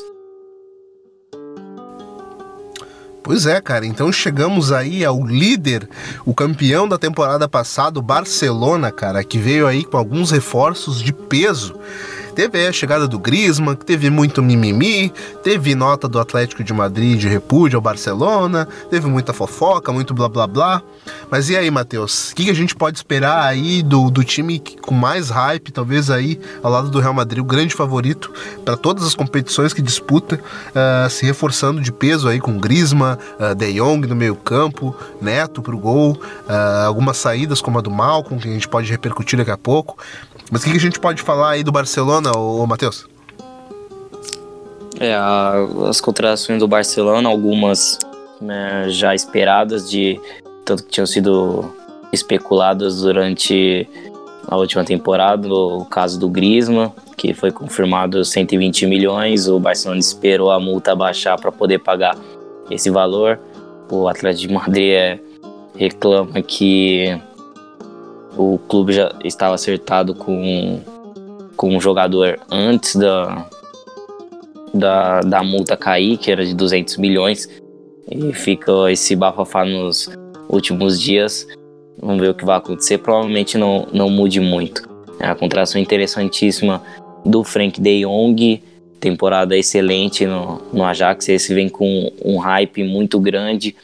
[3.22, 3.86] Pois é, cara.
[3.86, 5.88] Então chegamos aí ao líder,
[6.26, 11.10] o campeão da temporada passada, o Barcelona, cara, que veio aí com alguns reforços de
[11.12, 11.74] peso.
[12.34, 15.12] Teve a chegada do Griezmann, que teve muito mimimi,
[15.42, 20.28] teve nota do Atlético de Madrid de repúdio ao Barcelona, teve muita fofoca, muito blá
[20.28, 20.82] blá blá.
[21.30, 22.32] Mas e aí, Matheus?
[22.32, 26.40] O que, a gente pode esperar aí do, do time com mais hype, talvez aí
[26.62, 28.32] ao lado do Real Madrid, o grande favorito
[28.64, 33.54] para todas as competições que disputa, uh, se reforçando de peso aí com Griezmann, uh,
[33.54, 36.12] De Jong no meio campo, Neto pro gol,
[36.48, 39.96] uh, algumas saídas como a do Malcom, que a gente pode repercutir daqui a pouco.
[40.50, 43.06] Mas o que, a gente pode falar aí do Barcelona, ô, Matheus?
[45.00, 45.14] É,
[45.88, 47.98] as contratações do Barcelona, algumas
[48.40, 50.20] né, já esperadas, de
[50.64, 51.64] tanto que tinham sido
[52.12, 53.88] especuladas durante
[54.46, 60.50] a última temporada, o caso do Griezmann, que foi confirmado 120 milhões, o Barcelona esperou
[60.50, 62.16] a multa baixar para poder pagar
[62.70, 63.38] esse valor.
[63.90, 65.18] O Atlético de Madrid é,
[65.76, 67.18] reclama que
[68.36, 70.80] o clube já estava acertado com,
[71.56, 73.48] com um jogador antes da,
[74.72, 77.48] da, da multa cair, que era de 200 milhões.
[78.10, 80.10] E fica esse bafafá nos
[80.48, 81.46] últimos dias.
[82.00, 82.98] Vamos ver o que vai acontecer.
[82.98, 84.88] Provavelmente não, não mude muito.
[85.18, 86.82] É a contratação interessantíssima
[87.24, 88.62] do Frank de Jong.
[89.00, 91.28] Temporada excelente no, no Ajax.
[91.28, 93.74] Esse vem com um hype muito grande.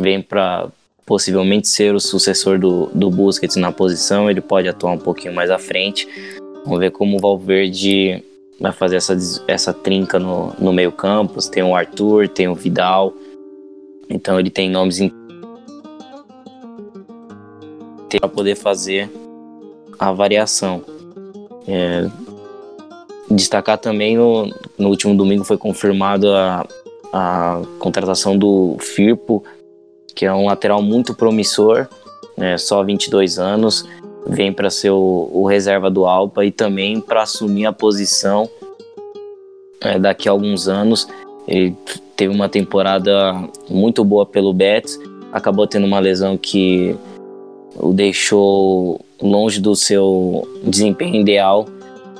[0.00, 0.68] Vem para
[1.12, 5.50] possivelmente ser o sucessor do, do Busquets na posição, ele pode atuar um pouquinho mais
[5.50, 6.08] à frente.
[6.64, 8.24] Vamos ver como o Valverde
[8.58, 9.14] vai fazer essa,
[9.46, 11.38] essa trinca no, no meio campo.
[11.50, 13.12] Tem o Arthur, tem o Vidal,
[14.08, 15.00] então ele tem nomes
[18.18, 19.10] para poder fazer
[19.98, 20.82] a variação.
[21.68, 22.08] É,
[23.30, 24.46] destacar também no,
[24.78, 26.66] no último domingo foi confirmado a,
[27.12, 29.44] a contratação do Firpo
[30.14, 31.88] que é um lateral muito promissor,
[32.36, 33.86] né, só 22 anos,
[34.26, 38.48] vem para ser o, o, reserva do Alpa e também para assumir a posição
[39.80, 41.08] é, daqui a alguns anos.
[41.46, 41.74] Ele
[42.16, 43.34] teve uma temporada
[43.68, 44.98] muito boa pelo Betis,
[45.32, 46.96] acabou tendo uma lesão que
[47.76, 51.66] o deixou longe do seu desempenho ideal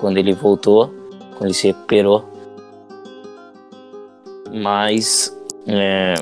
[0.00, 0.92] quando ele voltou,
[1.32, 2.24] quando ele se recuperou.
[4.52, 5.34] Mas
[5.66, 6.14] é,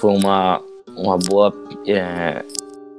[0.00, 0.60] foi uma,
[0.96, 1.52] uma boa
[1.86, 2.42] é,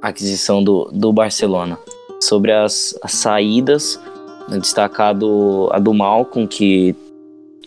[0.00, 1.76] aquisição do, do Barcelona.
[2.20, 4.00] Sobre as, as saídas,
[4.48, 6.94] destacado a do Malcom, que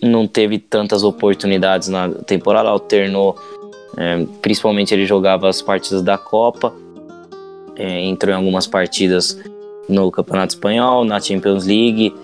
[0.01, 3.35] não teve tantas oportunidades na temporada, alternou,
[3.97, 6.73] é, principalmente ele jogava as partidas da Copa,
[7.75, 9.37] é, entrou em algumas partidas
[9.89, 12.15] no Campeonato Espanhol, na Champions League,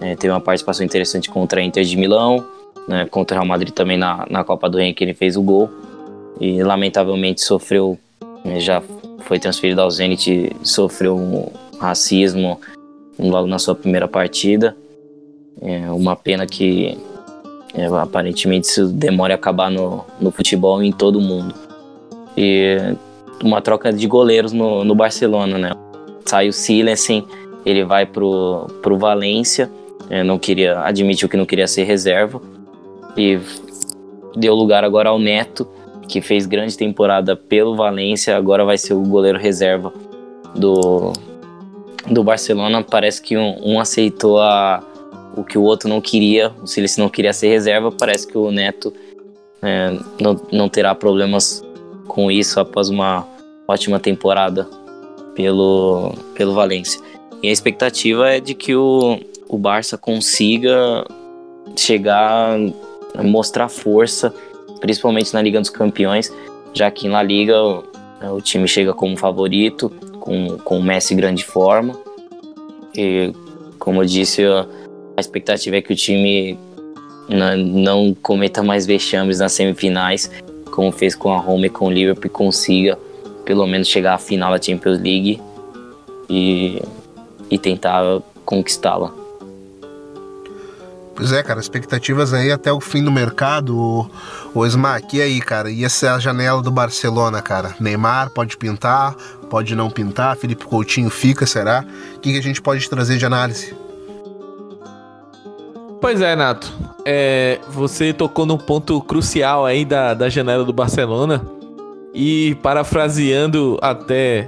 [0.00, 2.44] é, teve uma participação interessante contra a Inter de Milão,
[2.88, 5.42] né, contra o Real Madrid também na, na Copa do Rei, que ele fez o
[5.42, 5.70] gol
[6.40, 7.98] e lamentavelmente sofreu,
[8.44, 8.82] né, já
[9.20, 12.60] foi transferido ao Zenit, sofreu um racismo
[13.18, 14.76] logo na sua primeira partida.
[15.60, 16.96] É uma pena que
[17.74, 21.54] é, aparentemente isso demore a acabar no, no futebol em todo mundo.
[22.36, 22.76] E
[23.42, 25.72] uma troca de goleiros no, no Barcelona, né?
[26.24, 27.24] Sai o Silensen,
[27.64, 29.70] ele vai pro, pro Valência,
[30.08, 32.40] é, não queria, admitiu que não queria ser reserva
[33.16, 33.38] e
[34.36, 35.66] deu lugar agora ao Neto,
[36.08, 39.92] que fez grande temporada pelo Valência, agora vai ser o goleiro reserva
[40.54, 41.12] do,
[42.06, 42.82] do Barcelona.
[42.82, 44.82] Parece que um, um aceitou a,
[45.36, 48.50] o que o outro não queria, o Silas não queria ser reserva, parece que o
[48.50, 48.92] Neto
[49.62, 51.62] é, não, não terá problemas
[52.06, 53.26] com isso após uma
[53.68, 54.66] ótima temporada
[55.34, 57.00] pelo, pelo Valência.
[57.42, 61.04] E a expectativa é de que o, o Barça consiga
[61.76, 62.58] chegar
[63.22, 64.32] mostrar força,
[64.80, 66.32] principalmente na Liga dos Campeões,
[66.72, 67.84] já que na Liga o,
[68.36, 71.98] o time chega como favorito, com, com o Messi em grande forma.
[72.96, 73.32] E,
[73.78, 74.66] como eu disse, a
[75.20, 76.58] expectativa é que o time
[77.28, 80.30] não, não cometa mais vexames nas semifinais,
[80.70, 82.98] como fez com a Roma e com o Liverpool, e consiga
[83.44, 85.40] pelo menos chegar à final da Champions League
[86.28, 86.82] e,
[87.50, 89.17] e tentar conquistá-la.
[91.18, 94.08] Pois é, cara, expectativas aí até o fim do mercado.
[94.54, 95.68] O, Smack, e aí, cara?
[95.68, 97.74] E essa é a janela do Barcelona, cara?
[97.80, 99.16] Neymar pode pintar,
[99.50, 101.84] pode não pintar, Felipe Coutinho fica, será?
[102.14, 103.76] O que, que a gente pode trazer de análise?
[106.00, 106.72] Pois é, Nato.
[107.04, 111.44] É, você tocou num ponto crucial aí da, da janela do Barcelona.
[112.14, 114.46] E parafraseando até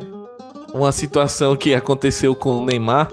[0.73, 3.09] uma situação que aconteceu com o Neymar,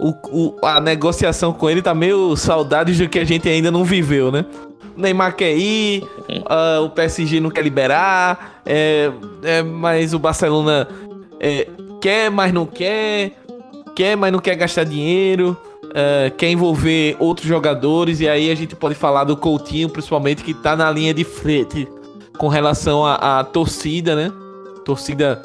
[0.00, 3.84] o, o, a negociação com ele tá meio saudades do que a gente ainda não
[3.84, 4.44] viveu, né?
[4.96, 9.10] O Neymar quer ir, uh, o PSG não quer liberar, é,
[9.42, 10.88] é, mas o Barcelona
[11.38, 11.68] é,
[12.00, 13.32] quer, mas não quer,
[13.94, 15.56] quer, mas não quer gastar dinheiro
[15.90, 20.54] uh, quer envolver outros jogadores, e aí a gente pode falar do Coutinho, principalmente, que
[20.54, 21.88] tá na linha de frente
[22.38, 24.32] com relação à torcida, né?
[24.84, 25.42] Torcida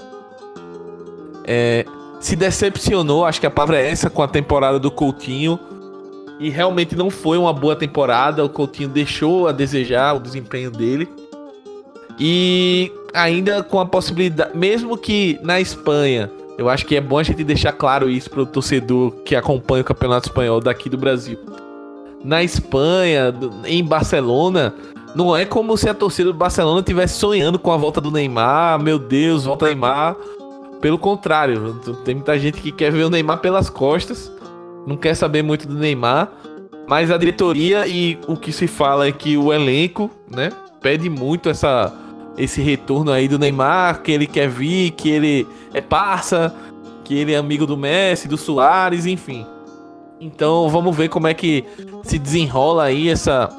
[1.45, 1.86] é,
[2.26, 5.59] se decepcionou, acho que a palavra é essa, com a temporada do Coutinho.
[6.39, 8.43] E realmente não foi uma boa temporada.
[8.43, 11.07] O Coutinho deixou a desejar o desempenho dele.
[12.19, 17.23] E ainda com a possibilidade, mesmo que na Espanha eu acho que é bom a
[17.23, 21.38] gente deixar claro isso para o torcedor que acompanha o Campeonato Espanhol daqui do Brasil.
[22.23, 23.32] Na Espanha,
[23.65, 24.73] em Barcelona,
[25.13, 28.82] não é como se a torcida do Barcelona estivesse sonhando com a volta do Neymar.
[28.82, 30.15] Meu Deus, volta Neymar.
[30.82, 34.32] Pelo contrário, tem muita gente que quer ver o Neymar pelas costas,
[34.86, 36.32] não quer saber muito do Neymar.
[36.88, 40.51] Mas a diretoria e o que se fala é que o elenco, né,
[40.82, 41.91] pede muito essa
[42.38, 46.53] esse retorno aí do Neymar, que ele quer vir, que ele é parça,
[47.03, 49.45] que ele é amigo do Messi, do Soares, enfim.
[50.19, 51.63] Então vamos ver como é que
[52.03, 53.49] se desenrola aí essa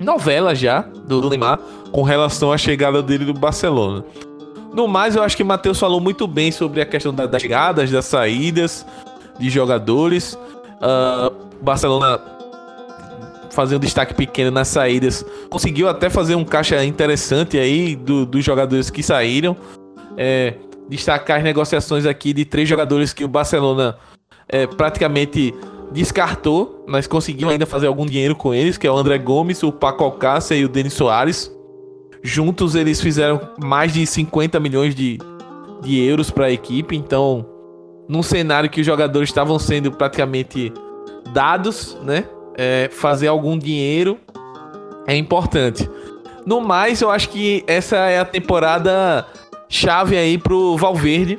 [0.00, 1.58] novela já do Neymar
[1.92, 4.04] com relação à chegada dele do Barcelona.
[4.72, 8.04] No mais, eu acho que Matheus falou muito bem sobre a questão das chegadas, das
[8.04, 8.86] saídas
[9.38, 10.34] de jogadores.
[10.34, 12.20] Uh, Barcelona
[13.50, 15.24] fazer um destaque pequeno nas saídas.
[15.48, 19.56] Conseguiu até fazer um caixa interessante aí do, dos jogadores que saíram.
[20.16, 20.54] É,
[20.88, 23.96] destacar as negociações aqui de três jogadores que o Barcelona
[24.48, 25.54] é, praticamente
[25.92, 29.72] descartou, mas conseguiu ainda fazer algum dinheiro com eles, que é o André Gomes, o
[29.72, 31.50] Paco Alcácer e o Denis Soares.
[32.22, 35.18] Juntos eles fizeram mais de 50 milhões de,
[35.82, 37.46] de euros para a equipe, então
[38.08, 40.72] num cenário que os jogadores estavam sendo praticamente
[41.32, 42.26] dados, né?
[42.62, 44.18] é, fazer algum dinheiro
[45.06, 45.88] é importante.
[46.44, 49.26] No mais, eu acho que essa é a temporada
[49.66, 51.38] chave aí pro Valverde.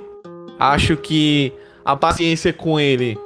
[0.60, 1.54] Acho que
[1.86, 3.18] a paciência com ele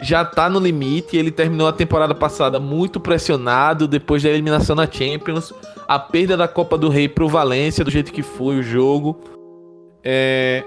[0.00, 1.16] já tá no limite.
[1.16, 5.52] Ele terminou a temporada passada muito pressionado depois da eliminação na Champions.
[5.90, 9.18] A perda da Copa do Rei pro Valência, do jeito que foi o jogo.
[10.04, 10.62] É...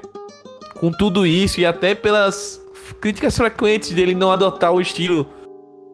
[0.76, 2.61] Com tudo isso e até pelas
[2.99, 5.26] críticas frequentes dele não adotar o estilo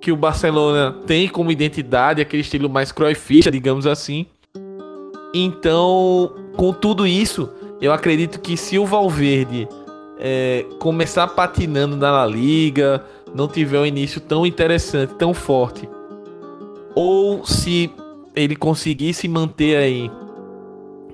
[0.01, 4.25] que o Barcelona tem como identidade, aquele estilo mais Cruyffista, digamos assim.
[5.31, 9.67] Então, com tudo isso, eu acredito que se o Valverde
[10.17, 13.05] é, começar patinando na La Liga,
[13.35, 15.87] não tiver um início tão interessante, tão forte,
[16.95, 17.91] ou se
[18.39, 20.11] ele conseguir se manter aí,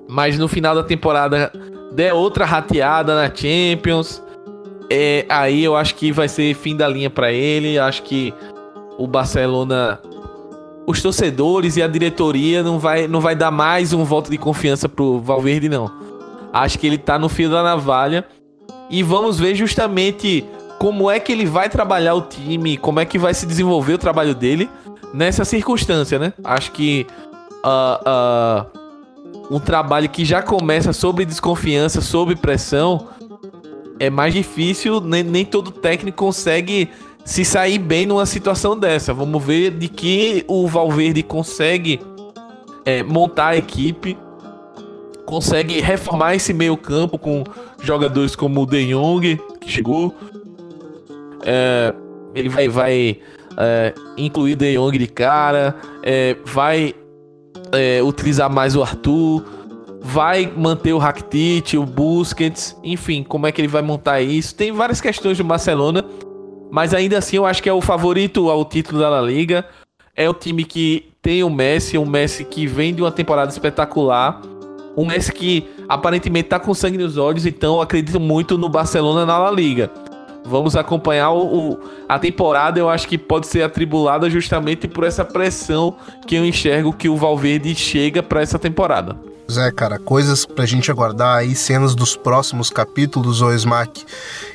[0.08, 1.52] mas no final da temporada
[1.92, 4.22] der outra rateada na Champions,
[4.90, 7.78] é, aí eu acho que vai ser fim da linha para ele.
[7.78, 8.32] Acho que
[8.98, 10.00] o Barcelona,
[10.86, 14.88] os torcedores e a diretoria não vai, não vai dar mais um voto de confiança
[14.88, 15.90] pro Valverde, não.
[16.52, 18.24] Acho que ele tá no fio da navalha.
[18.88, 20.44] E vamos ver justamente
[20.78, 23.98] como é que ele vai trabalhar o time, como é que vai se desenvolver o
[23.98, 24.70] trabalho dele
[25.16, 26.34] nessa circunstância, né?
[26.44, 27.06] Acho que
[27.64, 33.08] uh, uh, um trabalho que já começa sobre desconfiança, sobre pressão,
[33.98, 36.90] é mais difícil, nem, nem todo técnico consegue
[37.24, 39.14] se sair bem numa situação dessa.
[39.14, 41.98] Vamos ver de que o Valverde consegue
[42.84, 44.18] é, montar a equipe,
[45.24, 47.42] consegue reformar esse meio campo com
[47.82, 50.14] jogadores como o De Jong, que chegou.
[51.42, 51.94] É,
[52.34, 53.18] ele vai, vai
[53.58, 56.94] é, incluir De Jong de cara, é, vai
[57.72, 59.44] é, utilizar mais o Arthur,
[60.00, 64.54] vai manter o Rakitic, o Busquets, enfim, como é que ele vai montar isso?
[64.54, 66.04] Tem várias questões do Barcelona,
[66.70, 69.64] mas ainda assim eu acho que é o favorito ao título da La Liga.
[70.14, 74.40] É o time que tem o Messi, um Messi que vem de uma temporada espetacular.
[74.96, 79.26] Um Messi que aparentemente tá com sangue nos olhos, então eu acredito muito no Barcelona
[79.26, 79.90] na La Liga.
[80.48, 81.78] Vamos acompanhar o, o,
[82.08, 86.92] a temporada, eu acho que pode ser atribulada justamente por essa pressão que eu enxergo
[86.92, 89.16] que o Valverde chega para essa temporada.
[89.48, 94.04] É, cara, coisas pra gente aguardar aí, cenas dos próximos capítulos, o Smack.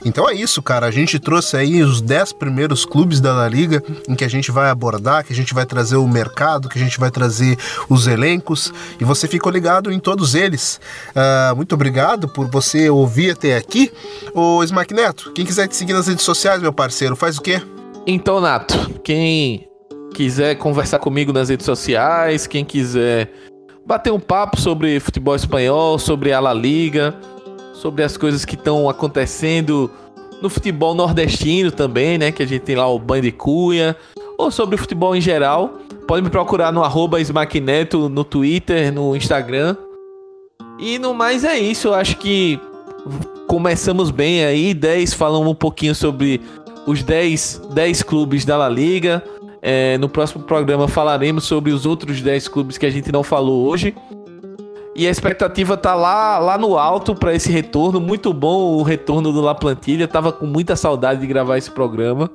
[0.04, 0.86] Então é isso, cara.
[0.86, 4.52] A gente trouxe aí os 10 primeiros clubes da La Liga em que a gente
[4.52, 7.58] vai abordar, que a gente vai trazer o mercado, que a gente vai trazer
[7.90, 10.80] os elencos e você ficou ligado em todos eles.
[11.10, 13.92] Uh, muito obrigado por você ouvir até aqui.
[14.34, 17.62] O Smack Neto, quem quiser te seguir nas redes sociais, meu parceiro, faz o quê?
[18.06, 19.68] Então, Nato, quem
[20.14, 23.51] quiser conversar comigo nas redes sociais, quem quiser
[23.86, 27.16] bater um papo sobre futebol espanhol, sobre a La Liga,
[27.74, 29.90] sobre as coisas que estão acontecendo
[30.42, 32.32] no futebol nordestino também, né?
[32.32, 33.96] Que a gente tem lá o Banho de Cuia,
[34.38, 35.80] ou sobre futebol em geral.
[36.08, 37.18] Pode me procurar no arroba
[38.10, 39.76] no Twitter, no Instagram.
[40.80, 42.60] E no mais é isso, eu acho que
[43.48, 46.42] começamos bem aí, 10 falamos um pouquinho sobre
[46.88, 49.24] os 10, 10 clubes da La Liga.
[49.62, 53.68] É, no próximo programa falaremos sobre os outros 10 clubes que a gente não falou
[53.68, 53.96] hoje.
[54.96, 58.00] E a expectativa tá lá, lá no alto para esse retorno.
[58.00, 60.08] Muito bom o retorno do La Plantilha.
[60.08, 62.30] Tava com muita saudade de gravar esse programa.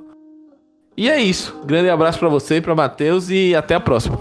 [0.97, 1.55] E é isso.
[1.67, 4.19] Grande abraço para você e para Matheus e até a próxima.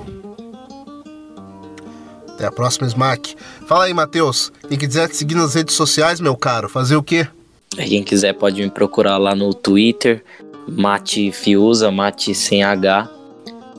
[2.34, 3.36] Até a próxima, Smack.
[3.66, 4.52] Fala aí, Matheus.
[4.68, 7.26] Quem quiser te seguir nas redes sociais, meu caro, fazer o quê?
[7.70, 10.24] Quem quiser pode me procurar lá no Twitter,
[10.68, 13.10] Mate Fiusa, Mate sem H,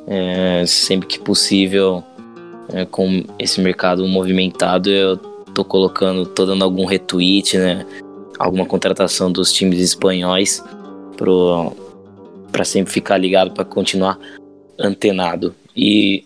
[0.07, 2.03] é, sempre que possível,
[2.73, 7.87] é, com esse mercado movimentado, eu tô colocando, tô dando algum retweet, né?
[8.39, 10.63] Alguma contratação dos times espanhóis
[12.53, 14.19] para sempre ficar ligado, para continuar
[14.79, 15.55] antenado.
[15.75, 16.25] E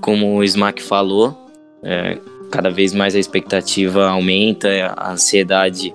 [0.00, 1.48] como o Smack falou,
[1.82, 2.18] é,
[2.50, 5.94] cada vez mais a expectativa aumenta, a ansiedade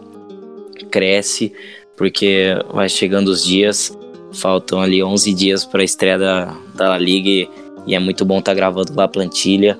[0.90, 1.54] cresce,
[1.96, 3.98] porque vai chegando os dias,
[4.34, 7.50] faltam ali 11 dias para a estreia da, da Liga
[7.86, 9.78] e, é muito bom estar tá gravando lá a plantilha.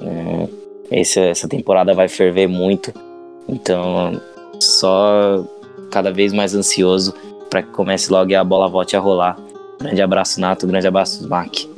[0.00, 2.92] É, essa, essa temporada vai ferver muito,
[3.48, 4.20] então
[4.60, 5.44] só
[5.90, 7.14] cada vez mais ansioso
[7.50, 9.36] para que comece logo e a bola volte a rolar.
[9.80, 11.75] Grande abraço, Nato, grande abraço, Mac.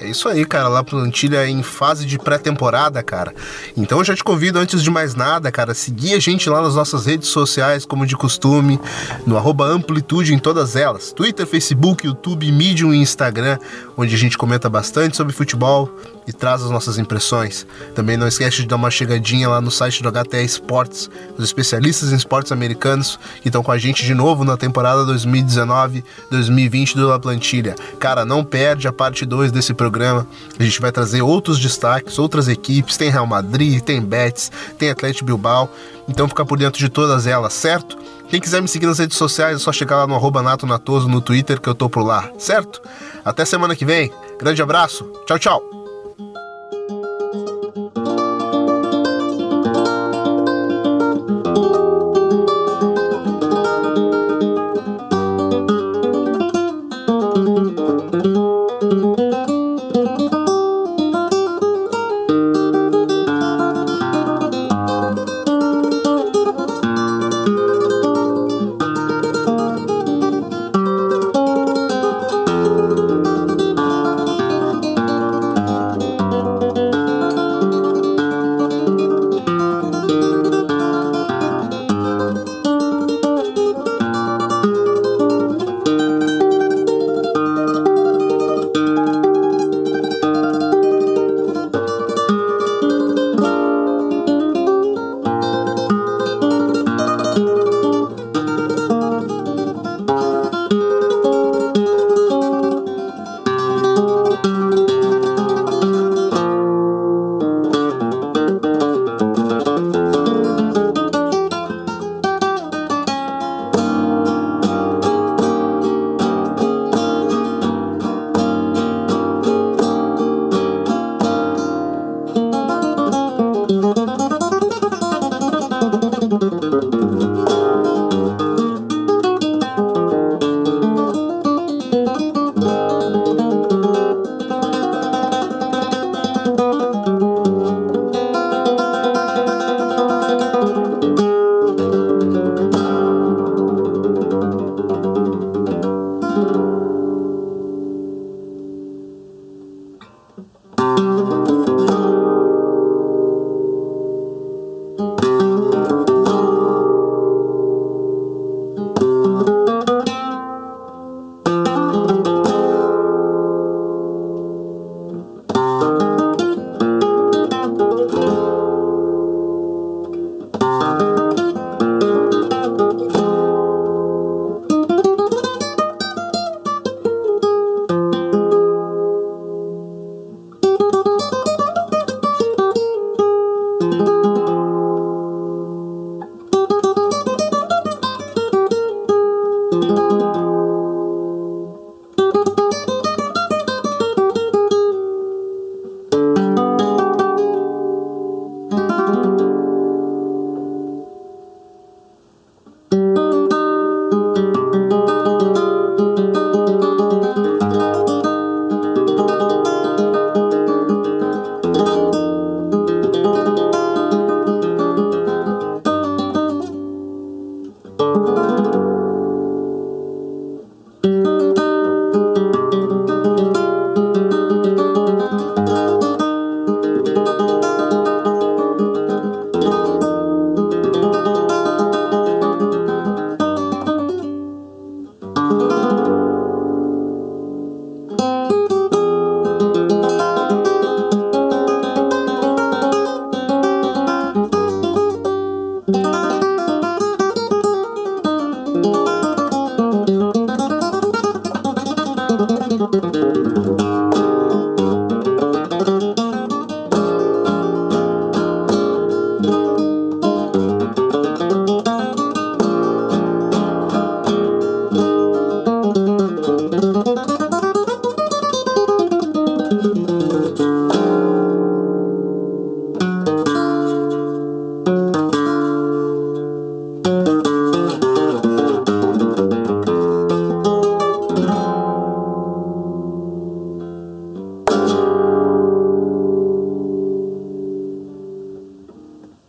[0.00, 0.68] É isso aí, cara.
[0.68, 3.34] Lá plantilha em fase de pré-temporada, cara.
[3.76, 6.74] Então eu já te convido, antes de mais nada, cara, seguir a gente lá nas
[6.74, 8.80] nossas redes sociais, como de costume,
[9.26, 11.12] no Amplitude em todas elas.
[11.12, 13.58] Twitter, Facebook, YouTube, Medium e Instagram,
[13.96, 15.90] onde a gente comenta bastante sobre futebol
[16.28, 17.66] e traz as nossas impressões.
[17.94, 22.12] Também não esquece de dar uma chegadinha lá no site do HTE Esportes, os especialistas
[22.12, 27.18] em esportes americanos que estão com a gente de novo na temporada 2019-2020 do La
[27.18, 27.74] Plantilha.
[27.98, 30.26] Cara, não perde a parte 2 desse programa.
[30.58, 32.98] A gente vai trazer outros destaques, outras equipes.
[32.98, 35.70] Tem Real Madrid, tem Betis, tem Atlético Bilbao.
[36.06, 37.96] Então fica por dentro de todas elas, certo?
[38.28, 41.08] Quem quiser me seguir nas redes sociais é só chegar lá no arroba Nato Natoso
[41.08, 42.82] no Twitter que eu tô por lá, certo?
[43.24, 44.12] Até semana que vem.
[44.38, 45.10] Grande abraço.
[45.26, 45.77] Tchau, tchau.